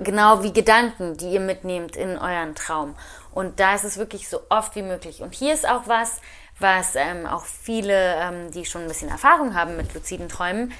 [0.00, 2.94] Genau wie Gedanken, die ihr mitnehmt in euren Traum.
[3.32, 5.20] Und da ist es wirklich so oft wie möglich.
[5.20, 6.20] Und hier ist auch was,
[6.58, 10.72] was ähm, auch viele, ähm, die schon ein bisschen Erfahrung haben mit luziden Träumen,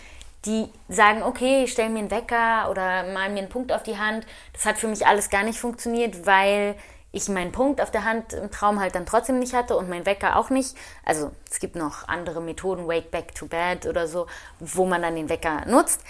[0.44, 3.98] die sagen, okay, ich stelle mir einen Wecker oder mal mir einen Punkt auf die
[3.98, 4.26] Hand.
[4.52, 6.74] Das hat für mich alles gar nicht funktioniert, weil
[7.12, 10.06] ich meinen Punkt auf der Hand im Traum halt dann trotzdem nicht hatte und mein
[10.06, 10.76] Wecker auch nicht.
[11.04, 14.26] Also es gibt noch andere Methoden, Wake Back to Bed oder so,
[14.58, 16.00] wo man dann den Wecker nutzt.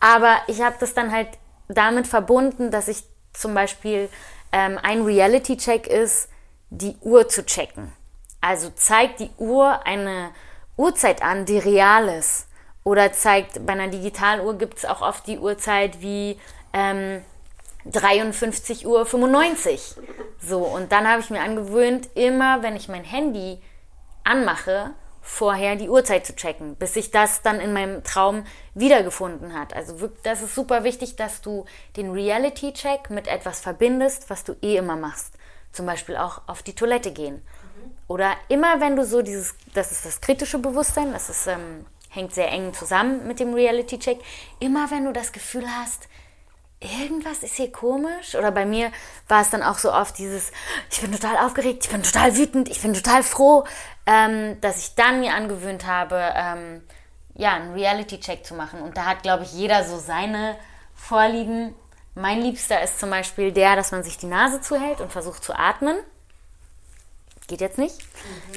[0.00, 1.28] Aber ich habe das dann halt
[1.68, 4.08] damit verbunden, dass ich zum Beispiel
[4.52, 6.28] ähm, ein Reality-Check ist,
[6.70, 7.92] die Uhr zu checken.
[8.40, 10.30] Also zeigt die Uhr eine
[10.76, 12.46] Uhrzeit an, die real ist.
[12.84, 16.38] Oder zeigt, bei einer Digitaluhr gibt es auch oft die Uhrzeit wie
[16.72, 17.22] ähm,
[17.92, 20.04] 53.95 Uhr.
[20.40, 23.60] So, und dann habe ich mir angewöhnt, immer wenn ich mein Handy
[24.24, 24.90] anmache,
[25.28, 29.74] vorher die Uhrzeit zu checken, bis sich das dann in meinem Traum wiedergefunden hat.
[29.74, 34.76] Also das ist super wichtig, dass du den Reality-Check mit etwas verbindest, was du eh
[34.76, 35.34] immer machst.
[35.70, 37.42] Zum Beispiel auch auf die Toilette gehen.
[38.08, 42.32] Oder immer wenn du so dieses, das ist das kritische Bewusstsein, das ist, ähm, hängt
[42.32, 44.18] sehr eng zusammen mit dem Reality-Check,
[44.60, 46.08] immer wenn du das Gefühl hast,
[46.80, 48.34] irgendwas ist hier komisch.
[48.34, 48.92] Oder bei mir
[49.28, 50.52] war es dann auch so oft dieses,
[50.90, 53.64] ich bin total aufgeregt, ich bin total wütend, ich bin total froh,
[54.06, 56.82] ähm, dass ich dann mir angewöhnt habe, ähm,
[57.34, 58.82] ja, einen Reality-Check zu machen.
[58.82, 60.56] Und da hat, glaube ich, jeder so seine
[60.94, 61.74] Vorlieben.
[62.14, 65.56] Mein Liebster ist zum Beispiel der, dass man sich die Nase zuhält und versucht zu
[65.56, 65.96] atmen.
[67.46, 67.96] Geht jetzt nicht.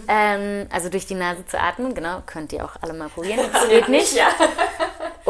[0.08, 3.40] Ähm, also durch die Nase zu atmen, genau, könnt ihr auch alle mal probieren.
[3.54, 4.20] Das geht nicht.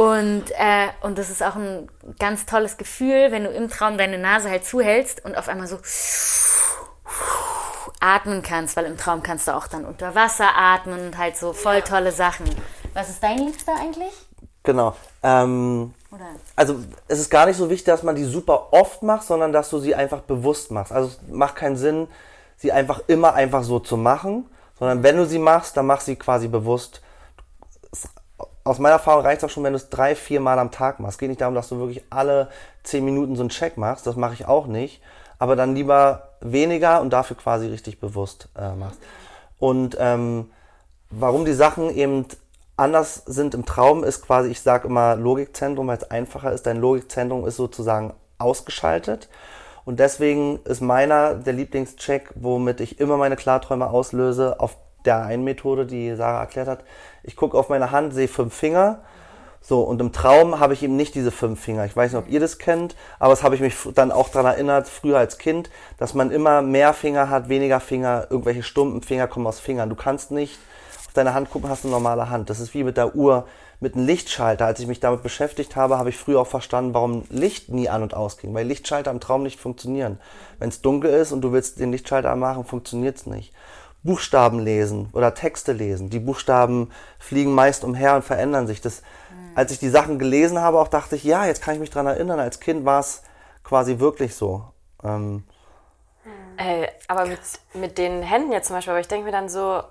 [0.02, 1.88] Und, äh, und das ist auch ein
[2.18, 5.78] ganz tolles Gefühl, wenn du im Traum deine Nase halt zuhältst und auf einmal so
[8.00, 11.54] atmen kannst, weil im Traum kannst du auch dann unter Wasser atmen und halt so
[11.54, 12.48] voll tolle Sachen.
[12.96, 14.12] Was ist dein Liebster eigentlich?
[14.64, 14.96] Genau.
[15.22, 16.26] Ähm, Oder?
[16.56, 19.70] also es ist gar nicht so wichtig, dass man die super oft macht, sondern dass
[19.70, 20.92] du sie einfach bewusst machst.
[20.92, 22.08] Also es macht keinen Sinn,
[22.58, 26.16] sie einfach immer einfach so zu machen, sondern wenn du sie machst, dann mach sie
[26.16, 27.02] quasi bewusst.
[28.64, 31.00] Aus meiner Erfahrung reicht es auch schon, wenn du es drei, vier Mal am Tag
[31.00, 31.20] machst.
[31.20, 32.50] Geht nicht darum, dass du wirklich alle
[32.84, 34.06] zehn Minuten so einen Check machst.
[34.06, 35.02] Das mache ich auch nicht.
[35.40, 39.00] Aber dann lieber weniger und dafür quasi richtig bewusst äh, machst.
[39.58, 40.52] Und ähm,
[41.10, 42.26] warum die Sachen eben
[42.78, 46.66] anders sind im Traum, ist quasi, ich sage immer Logikzentrum, weil es einfacher ist.
[46.66, 49.30] Dein Logikzentrum ist sozusagen ausgeschaltet.
[49.86, 55.44] Und deswegen ist meiner der Lieblingscheck, womit ich immer meine Klarträume auslöse, auf der einen
[55.44, 56.84] Methode, die Sarah erklärt hat.
[57.24, 59.00] Ich gucke auf meine Hand, sehe fünf Finger.
[59.64, 61.86] So, und im Traum habe ich eben nicht diese fünf Finger.
[61.86, 64.54] Ich weiß nicht, ob ihr das kennt, aber es habe ich mich dann auch daran
[64.54, 69.28] erinnert, früher als Kind, dass man immer mehr Finger hat, weniger Finger, irgendwelche stumpen Finger
[69.28, 69.90] kommen aus Fingern.
[69.90, 70.58] Du kannst nicht
[71.06, 72.50] auf deine Hand gucken, hast eine normale Hand.
[72.50, 73.46] Das ist wie mit der Uhr,
[73.80, 74.66] mit einem Lichtschalter.
[74.66, 78.02] Als ich mich damit beschäftigt habe, habe ich früher auch verstanden, warum Licht nie an
[78.02, 80.20] und ausging, weil Lichtschalter im Traum nicht funktionieren.
[80.58, 83.54] Wenn es dunkel ist und du willst den Lichtschalter anmachen, funktioniert es nicht.
[84.04, 86.10] Buchstaben lesen oder Texte lesen.
[86.10, 88.82] Die Buchstaben fliegen meist umher und verändern sich.
[88.82, 89.02] Das,
[89.56, 92.08] als ich die Sachen gelesen habe, auch dachte ich, ja, jetzt kann ich mich dran
[92.08, 92.40] erinnern.
[92.40, 93.22] Als Kind war es
[93.64, 94.66] quasi wirklich so.
[95.04, 95.44] Ähm,
[96.58, 97.40] Äh, aber mit,
[97.74, 99.82] mit den Händen jetzt zum Beispiel, aber ich denke mir dann so,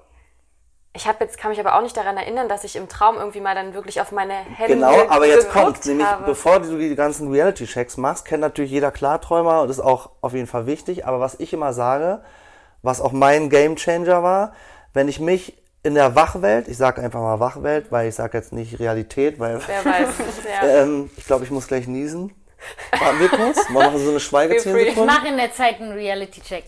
[0.92, 3.40] ich habe jetzt kann mich aber auch nicht daran erinnern, dass ich im Traum irgendwie
[3.40, 7.30] mal dann wirklich auf meine Hände Genau, aber jetzt kommt, nämlich bevor du die ganzen
[7.30, 11.06] Reality-Checks machst, kennt natürlich jeder Klarträumer und ist auch auf jeden Fall wichtig.
[11.06, 12.22] Aber was ich immer sage,
[12.82, 14.52] was auch mein Gamechanger war,
[14.92, 18.52] wenn ich mich in der Wachwelt, ich sage einfach mal Wachwelt, weil ich sage jetzt
[18.52, 20.08] nicht Realität, weil Wer weiß.
[20.62, 20.68] Ja.
[20.82, 22.34] ähm, ich glaube, ich muss gleich niesen.
[22.98, 24.82] Warten wir kurz, wir machen so eine Schweige Feel 10 free.
[24.82, 25.14] Ich Sekunden.
[25.14, 26.64] mache in der Zeit einen Reality-Check.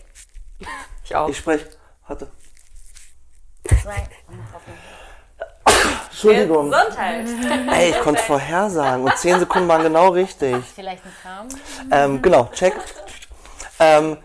[1.03, 1.29] ich auch.
[1.29, 1.67] Ich spreche,
[2.07, 2.27] warte,
[3.81, 4.07] Zwei.
[6.09, 6.69] Entschuldigung.
[6.69, 7.27] Gesundheit.
[7.73, 10.55] Ey, ich konnte es vorhersagen und 10 Sekunden waren genau richtig.
[10.75, 11.47] Vielleicht ein Traum.
[11.91, 12.73] Ähm, genau, check.
[13.79, 14.17] Ähm,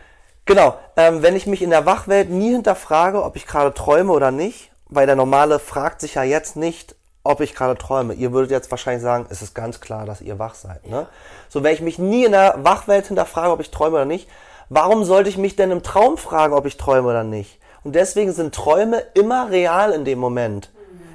[0.49, 4.33] genau, ähm, wenn ich mich in der Wachwelt nie hinterfrage, ob ich gerade träume oder
[4.33, 8.15] nicht, weil der Normale fragt sich ja jetzt nicht, ob ich gerade träume.
[8.15, 10.89] Ihr würdet jetzt wahrscheinlich sagen, es ist ganz klar, dass ihr wach seid.
[10.89, 11.07] Ne?
[11.49, 14.29] So, wenn ich mich nie in der Wachwelt hinterfrage, ob ich träume oder nicht,
[14.71, 17.61] warum sollte ich mich denn im Traum fragen, ob ich träume oder nicht?
[17.85, 20.71] Und deswegen sind Träume immer real in dem Moment.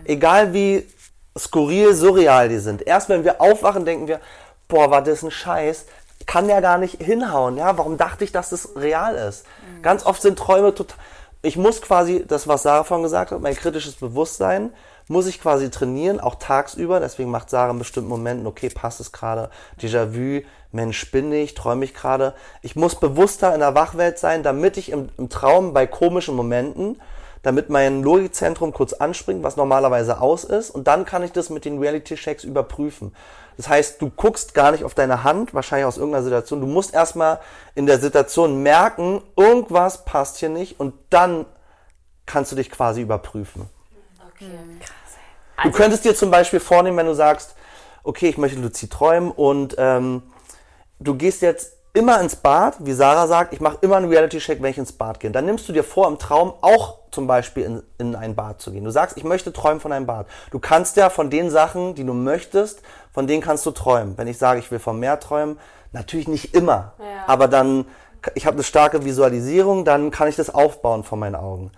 [0.05, 0.87] Egal wie
[1.37, 2.85] skurril, surreal die sind.
[2.85, 4.19] Erst wenn wir aufwachen, denken wir,
[4.67, 5.85] boah, war das ein Scheiß.
[6.25, 7.57] Kann ja gar nicht hinhauen.
[7.57, 9.45] Ja, warum dachte ich, dass das real ist?
[9.81, 10.97] Ganz oft sind Träume total.
[11.41, 14.71] Ich muss quasi, das was Sarah vorhin gesagt hat, mein kritisches Bewusstsein,
[15.09, 16.99] muss ich quasi trainieren, auch tagsüber.
[16.99, 19.49] Deswegen macht Sarah in bestimmten Momenten, okay, passt es gerade,
[19.81, 22.33] Déjà-vu, Mensch, bin ich, träume ich gerade.
[22.61, 26.99] Ich muss bewusster in der Wachwelt sein, damit ich im, im Traum bei komischen Momenten
[27.43, 31.65] damit mein Logikzentrum kurz anspringt, was normalerweise aus ist, und dann kann ich das mit
[31.65, 33.13] den Reality-Checks überprüfen.
[33.57, 36.61] Das heißt, du guckst gar nicht auf deine Hand, wahrscheinlich aus irgendeiner Situation.
[36.61, 37.39] Du musst erstmal
[37.75, 41.45] in der Situation merken, irgendwas passt hier nicht, und dann
[42.25, 43.69] kannst du dich quasi überprüfen.
[45.61, 47.55] Du könntest dir zum Beispiel vornehmen, wenn du sagst,
[48.03, 50.23] okay, ich möchte luzid träumen und ähm,
[50.99, 54.71] du gehst jetzt immer ins Bad, wie Sarah sagt, ich mache immer einen Reality-Check, wenn
[54.71, 55.29] ich ins Bad gehe.
[55.31, 58.71] Dann nimmst du dir vor, im Traum auch zum Beispiel in, in ein Bad zu
[58.71, 58.83] gehen.
[58.83, 60.25] Du sagst, ich möchte träumen von einem Bad.
[60.51, 62.81] Du kannst ja von den Sachen, die du möchtest,
[63.13, 64.17] von denen kannst du träumen.
[64.17, 65.59] Wenn ich sage, ich will vom Meer träumen,
[65.91, 67.05] natürlich nicht immer, Ja.
[67.27, 67.85] aber dann,
[68.33, 71.71] ich habe eine starke Visualisierung, dann kann ich das aufbauen vor meinen Augen.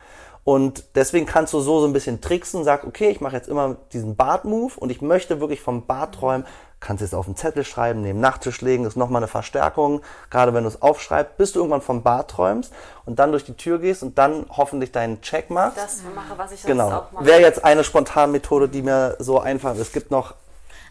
[0.45, 3.77] Und deswegen kannst du so so ein bisschen tricksen, sag, okay, ich mache jetzt immer
[3.93, 6.45] diesen Bart-Move und ich möchte wirklich vom Bart träumen.
[6.79, 10.61] Kannst es auf den Zettel schreiben, neben Nachttisch legen, ist nochmal eine Verstärkung, gerade wenn
[10.61, 12.71] du es aufschreibst, bis du irgendwann vom Bart träumst
[13.05, 15.77] und dann durch die Tür gehst und dann hoffentlich deinen Check machst.
[15.77, 16.91] Das mache, was ich sonst genau.
[16.91, 17.25] auch mache.
[17.25, 19.79] Wäre jetzt eine Spontanmethode, die mir so einfach ist.
[19.79, 20.35] Es gibt noch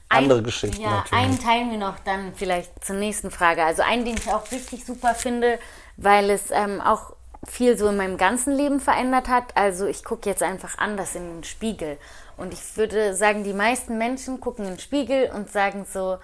[0.09, 1.25] andere Geschichten Ja, natürlich.
[1.25, 3.65] einen teilen wir noch dann vielleicht zur nächsten Frage.
[3.65, 5.61] Also einen, den ich auch richtig super finde,
[5.97, 7.14] weil es ähm, auch
[7.47, 9.57] viel so in meinem ganzen Leben verändert hat.
[9.57, 11.99] Also ich gucke jetzt einfach anders in den Spiegel.
[12.37, 16.19] Und ich würde sagen, die meisten Menschen gucken in den Spiegel und sagen so,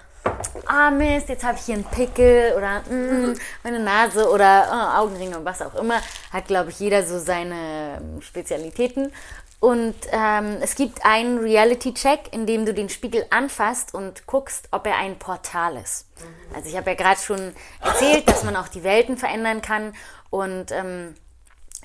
[0.66, 5.38] ah Mist, jetzt habe ich hier einen Pickel oder mm, meine Nase oder oh, Augenringe
[5.38, 6.00] und was auch immer.
[6.32, 9.12] Hat, glaube ich, jeder so seine ähm, Spezialitäten.
[9.60, 14.86] Und ähm, es gibt einen Reality-Check, in dem du den Spiegel anfasst und guckst, ob
[14.86, 16.06] er ein Portal ist.
[16.54, 19.92] Also ich habe ja gerade schon erzählt, dass man auch die Welten verändern kann.
[20.30, 21.14] Und ähm,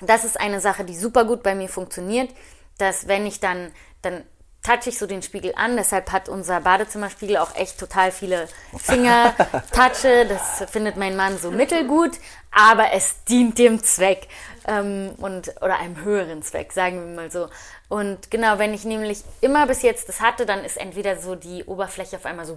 [0.00, 2.30] das ist eine Sache, die super gut bei mir funktioniert,
[2.78, 3.72] dass wenn ich dann,
[4.02, 4.24] dann
[4.62, 10.26] touche ich so den Spiegel an, deshalb hat unser Badezimmerspiegel auch echt total viele Fingertatsche,
[10.26, 12.12] das findet mein Mann so mittelgut,
[12.50, 14.28] aber es dient dem Zweck
[14.66, 17.48] ähm, und oder einem höheren Zweck, sagen wir mal so.
[17.88, 21.64] Und genau, wenn ich nämlich immer bis jetzt das hatte, dann ist entweder so die
[21.64, 22.56] Oberfläche auf einmal so,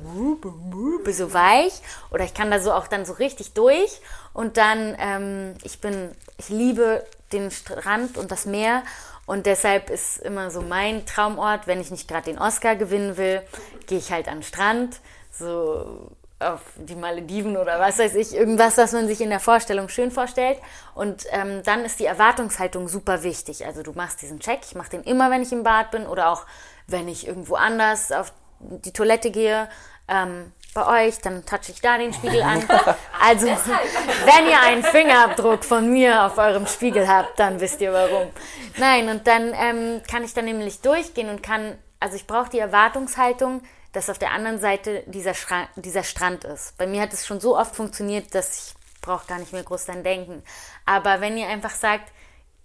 [1.12, 1.74] so weich
[2.12, 4.02] oder ich kann da so auch dann so richtig durch.
[4.34, 8.84] Und dann, ähm, ich bin, ich liebe den Strand und das Meer.
[9.28, 13.44] Und deshalb ist immer so mein Traumort, wenn ich nicht gerade den Oscar gewinnen will,
[13.86, 15.00] gehe ich halt an den Strand,
[15.32, 16.10] so
[16.40, 20.10] auf die Malediven oder was weiß ich, irgendwas, was man sich in der Vorstellung schön
[20.10, 20.58] vorstellt.
[20.96, 23.66] Und ähm, dann ist die Erwartungshaltung super wichtig.
[23.66, 26.30] Also du machst diesen Check, ich mache den immer, wenn ich im Bad bin oder
[26.30, 26.46] auch
[26.88, 29.68] wenn ich irgendwo anders auf die Toilette gehe.
[30.08, 32.64] Ähm, bei euch, dann touche ich da den Spiegel an.
[33.22, 38.30] Also, wenn ihr einen Fingerabdruck von mir auf eurem Spiegel habt, dann wisst ihr warum.
[38.78, 42.60] Nein, und dann ähm, kann ich dann nämlich durchgehen und kann, also ich brauche die
[42.60, 43.62] Erwartungshaltung,
[43.92, 45.34] dass auf der anderen Seite dieser,
[45.76, 46.78] dieser Strand ist.
[46.78, 49.86] Bei mir hat es schon so oft funktioniert, dass ich brauche gar nicht mehr groß
[49.86, 50.44] dran denken.
[50.86, 52.12] Aber wenn ihr einfach sagt,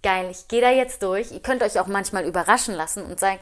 [0.02, 3.40] geil, ich gehe da jetzt durch, ihr könnt euch auch manchmal überraschen lassen und sagen,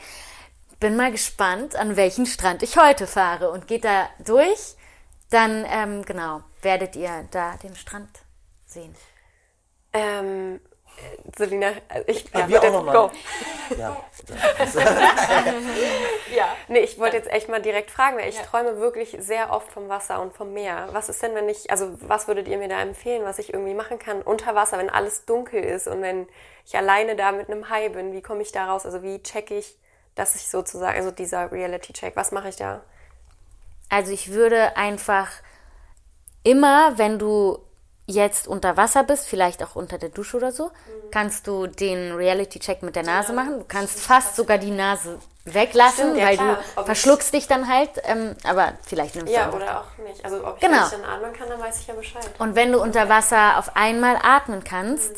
[0.79, 4.77] bin mal gespannt, an welchen Strand ich heute fahre und geht da durch,
[5.31, 8.11] dann ähm, genau werdet ihr da den Strand
[8.67, 8.95] sehen.
[9.93, 10.61] Ähm,
[11.37, 12.93] Selina, also ich Ja, ja, wir auch jetzt- noch mal.
[12.93, 13.11] go.
[13.79, 13.97] Ja.
[16.35, 18.43] Ja, nee, ich wollte jetzt echt mal direkt fragen, weil ich Ja.
[18.43, 20.89] träume wirklich sehr oft vom Wasser und vom Meer.
[20.93, 23.75] Was ist denn, wenn ich, also was würdet ihr mir da empfehlen, was ich irgendwie
[23.75, 26.27] machen kann unter Wasser, wenn alles dunkel ist und wenn
[26.65, 28.87] ich alleine da mit einem Hai bin, wie komme ich da raus?
[28.87, 29.77] Also wie checke ich,
[30.15, 32.81] dass ich sozusagen, also dieser Reality-Check, was mache ich da?
[33.91, 35.29] Also ich würde einfach
[36.45, 37.59] immer, wenn du
[38.07, 40.71] jetzt unter Wasser bist, vielleicht auch unter der Dusche oder so,
[41.11, 43.59] kannst du den Reality-Check mit der Nase machen.
[43.61, 46.57] Du kannst fast sogar die Nase weglassen, Stimmt, ja, weil klar.
[46.75, 47.91] du Ob verschluckst dich dann halt.
[48.05, 49.57] Ähm, aber vielleicht nimmst Ja, du auch.
[49.57, 50.25] oder auch nicht.
[50.25, 50.89] Also ob ich Genau.
[50.89, 52.29] dann atmen kann, dann weiß ich ja Bescheid.
[52.39, 55.13] Und wenn du unter Wasser auf einmal atmen kannst,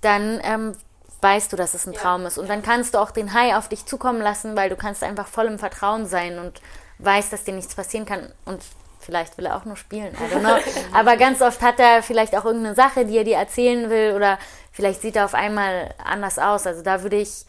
[0.00, 0.76] dann ähm,
[1.22, 2.36] weißt du, dass es ein Traum ist.
[2.38, 5.26] Und dann kannst du auch den Hai auf dich zukommen lassen, weil du kannst einfach
[5.26, 6.60] voll im Vertrauen sein und
[6.98, 8.32] weißt, dass dir nichts passieren kann.
[8.44, 8.60] Und
[9.04, 10.56] vielleicht will er auch nur spielen, I don't know.
[10.92, 14.38] Aber ganz oft hat er vielleicht auch irgendeine Sache, die er dir erzählen will oder
[14.72, 16.66] vielleicht sieht er auf einmal anders aus.
[16.66, 17.44] Also da würde ich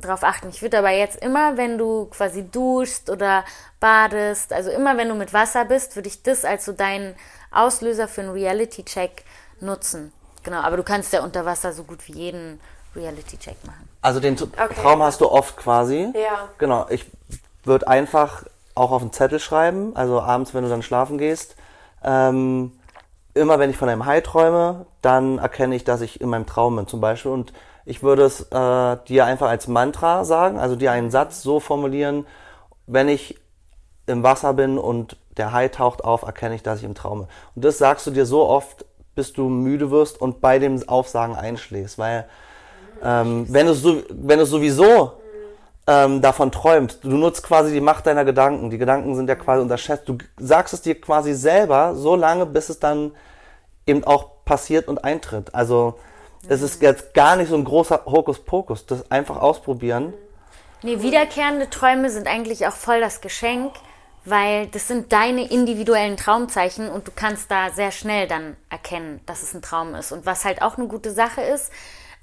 [0.00, 0.48] drauf achten.
[0.48, 3.44] Ich würde aber jetzt immer, wenn du quasi duschst oder
[3.80, 7.14] badest, also immer wenn du mit Wasser bist, würde ich das als so deinen
[7.52, 9.24] Auslöser für einen Reality-Check
[9.60, 10.12] nutzen.
[10.42, 12.60] Genau, aber du kannst ja unter Wasser so gut wie jeden
[12.96, 13.88] Reality-Check machen.
[14.02, 14.46] Also den T-
[14.82, 16.12] Traum hast du oft quasi.
[16.14, 16.48] Ja.
[16.58, 16.86] Genau.
[16.90, 17.06] Ich
[17.64, 18.42] würde einfach
[18.74, 21.56] auch auf einen Zettel schreiben, also abends, wenn du dann schlafen gehst.
[22.02, 22.72] Ähm,
[23.34, 26.76] immer wenn ich von einem Hai träume, dann erkenne ich, dass ich in meinem Traum
[26.76, 27.32] bin zum Beispiel.
[27.32, 27.52] Und
[27.84, 32.26] ich würde es äh, dir einfach als Mantra sagen, also dir einen Satz so formulieren,
[32.86, 33.38] wenn ich
[34.06, 37.28] im Wasser bin und der Hai taucht auf, erkenne ich, dass ich im Traum bin.
[37.56, 41.36] Und das sagst du dir so oft, bis du müde wirst und bei dem Aufsagen
[41.36, 42.26] einschläfst, weil
[43.02, 45.12] ähm, wenn du wenn du sowieso
[45.86, 48.70] ähm, davon träumst, du nutzt quasi die Macht deiner Gedanken.
[48.70, 50.08] Die Gedanken sind ja quasi unterschätzt.
[50.08, 53.12] Du sagst es dir quasi selber so lange, bis es dann
[53.86, 55.54] eben auch passiert und eintritt.
[55.54, 55.98] Also
[56.48, 58.86] es ist jetzt gar nicht so ein großer Hokuspokus.
[58.86, 60.14] Das einfach ausprobieren.
[60.82, 63.72] Nee, wiederkehrende Träume sind eigentlich auch voll das Geschenk,
[64.24, 69.42] weil das sind deine individuellen Traumzeichen und du kannst da sehr schnell dann erkennen, dass
[69.42, 70.12] es ein Traum ist.
[70.12, 71.70] Und was halt auch eine gute Sache ist,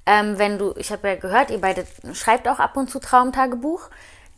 [0.06, 3.88] ähm, wenn du, ich habe ja gehört, ihr beide schreibt auch ab und zu Traumtagebuch.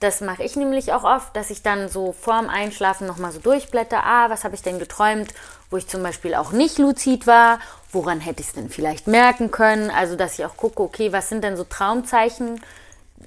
[0.00, 4.04] Das mache ich nämlich auch oft, dass ich dann so vorm Einschlafen nochmal so durchblätter,
[4.04, 5.32] ah, was habe ich denn geträumt,
[5.70, 7.58] wo ich zum Beispiel auch nicht luzid war,
[7.90, 11.28] woran hätte ich es denn vielleicht merken können, also dass ich auch gucke, okay, was
[11.28, 12.60] sind denn so Traumzeichen,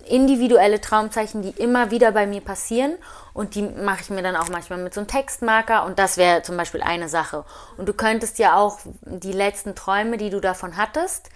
[0.08, 2.96] individuelle Traumzeichen, die immer wieder bei mir passieren
[3.34, 6.44] und die mache ich mir dann auch manchmal mit so einem Textmarker und das wäre
[6.44, 7.44] zum Beispiel eine Sache.
[7.78, 11.30] Und du könntest ja auch die letzten Träume, die du davon hattest,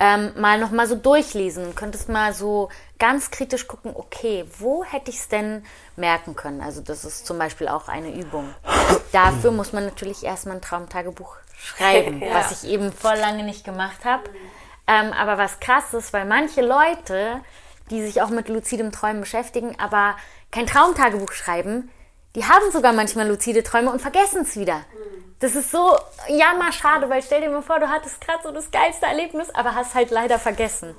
[0.00, 2.68] ähm, mal nochmal so durchlesen und könntest mal so
[2.98, 5.64] ganz kritisch gucken, okay, wo hätte ich es denn
[5.96, 6.60] merken können?
[6.60, 8.52] Also das ist zum Beispiel auch eine Übung.
[9.12, 12.34] Dafür muss man natürlich erstmal ein Traumtagebuch schreiben, Ja.
[12.34, 14.24] was ich eben voll lange nicht gemacht habe.
[14.86, 17.40] Ähm, aber was krass ist, weil manche Leute,
[17.90, 20.16] die sich auch mit luzidem Träumen beschäftigen, aber
[20.50, 21.90] kein Traumtagebuch schreiben,
[22.34, 24.84] die haben sogar manchmal luzide Träume und vergessen es wieder.
[25.40, 25.96] Das ist so,
[26.28, 29.50] ja, mal schade, weil stell dir mal vor, du hattest gerade so das geilste Erlebnis,
[29.54, 30.94] aber hast halt leider vergessen.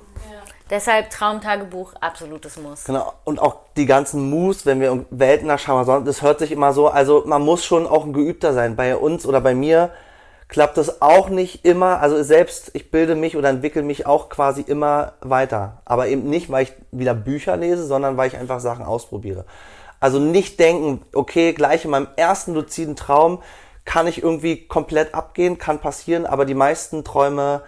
[0.69, 2.85] Deshalb Traumtagebuch, absolutes Muss.
[2.85, 3.13] Genau.
[3.23, 6.87] Und auch die ganzen Moves, wenn wir um Welten nachschauen, das hört sich immer so,
[6.87, 8.75] also man muss schon auch ein Geübter sein.
[8.75, 9.91] Bei uns oder bei mir
[10.47, 12.01] klappt das auch nicht immer.
[12.01, 15.81] Also selbst ich bilde mich oder entwickle mich auch quasi immer weiter.
[15.85, 19.45] Aber eben nicht, weil ich wieder Bücher lese, sondern weil ich einfach Sachen ausprobiere.
[19.99, 23.41] Also nicht denken, okay, gleich in meinem ersten luziden Traum
[23.85, 27.61] kann ich irgendwie komplett abgehen, kann passieren, aber die meisten Träume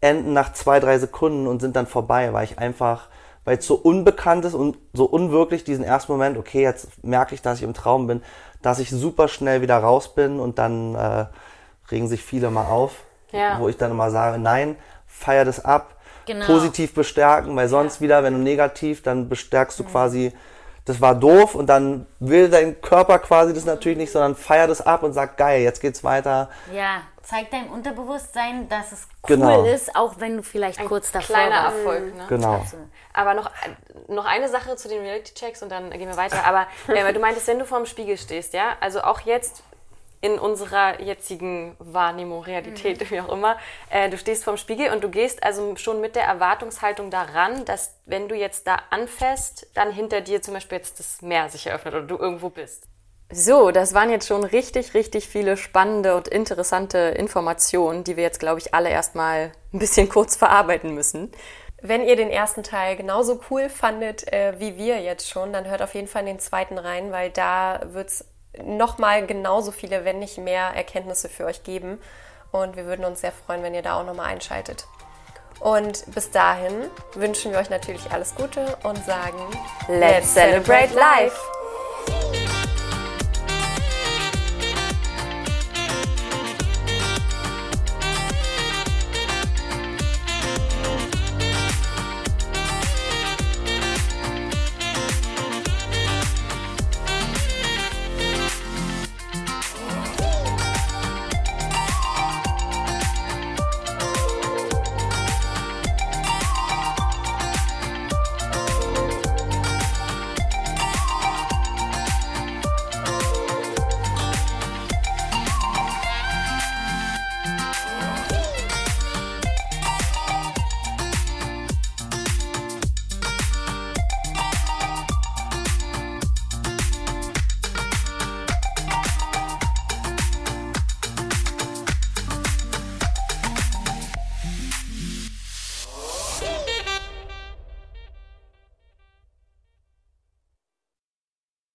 [0.00, 3.08] enden nach zwei, drei Sekunden und sind dann vorbei, weil ich einfach,
[3.44, 7.42] weil es so unbekannt ist und so unwirklich diesen ersten Moment, okay, jetzt merke ich,
[7.42, 8.22] dass ich im Traum bin,
[8.62, 11.26] dass ich super schnell wieder raus bin und dann äh,
[11.90, 12.92] regen sich viele mal auf,
[13.32, 13.58] Ja.
[13.58, 15.96] wo ich dann immer sage, nein, feier das ab,
[16.26, 16.46] Genau.
[16.46, 19.84] positiv bestärken, weil sonst wieder, wenn du negativ, dann bestärkst Mhm.
[19.84, 20.32] du quasi,
[20.90, 24.84] das war doof und dann will dein Körper quasi das natürlich nicht, sondern feier das
[24.84, 26.50] ab und sag, geil, jetzt geht's weiter.
[26.74, 29.64] Ja, zeig deinem Unterbewusstsein, dass es cool Genau.
[29.64, 31.76] ist, auch wenn du vielleicht kurz davor Kleiner warst.
[31.76, 32.24] Erfolg, ne?
[32.28, 32.66] Genau.
[33.12, 33.50] Aber noch,
[34.08, 36.44] noch eine Sache zu den Reality-Checks und dann gehen wir weiter.
[36.44, 39.62] Aber äh, du meintest, wenn du vorm Spiegel stehst, ja, also auch jetzt
[40.20, 43.56] in unserer jetzigen Wahrnehmung, Realität, wie auch immer,
[43.88, 47.94] äh, du stehst vorm Spiegel und du gehst also schon mit der Erwartungshaltung daran, dass
[48.04, 51.94] wenn du jetzt da anfährst, dann hinter dir zum Beispiel jetzt das Meer sich eröffnet
[51.94, 52.84] oder du irgendwo bist.
[53.32, 58.40] So, das waren jetzt schon richtig, richtig viele spannende und interessante Informationen, die wir jetzt,
[58.40, 61.30] glaube ich, alle erstmal ein bisschen kurz verarbeiten müssen.
[61.80, 65.80] Wenn ihr den ersten Teil genauso cool fandet äh, wie wir jetzt schon, dann hört
[65.80, 68.24] auf jeden Fall in den zweiten rein, weil da wird es
[68.62, 72.00] nochmal genauso viele, wenn nicht mehr Erkenntnisse für euch geben.
[72.52, 74.86] Und wir würden uns sehr freuen, wenn ihr da auch nochmal einschaltet.
[75.60, 79.38] Und bis dahin wünschen wir euch natürlich alles Gute und sagen,
[79.88, 81.38] Let's celebrate life!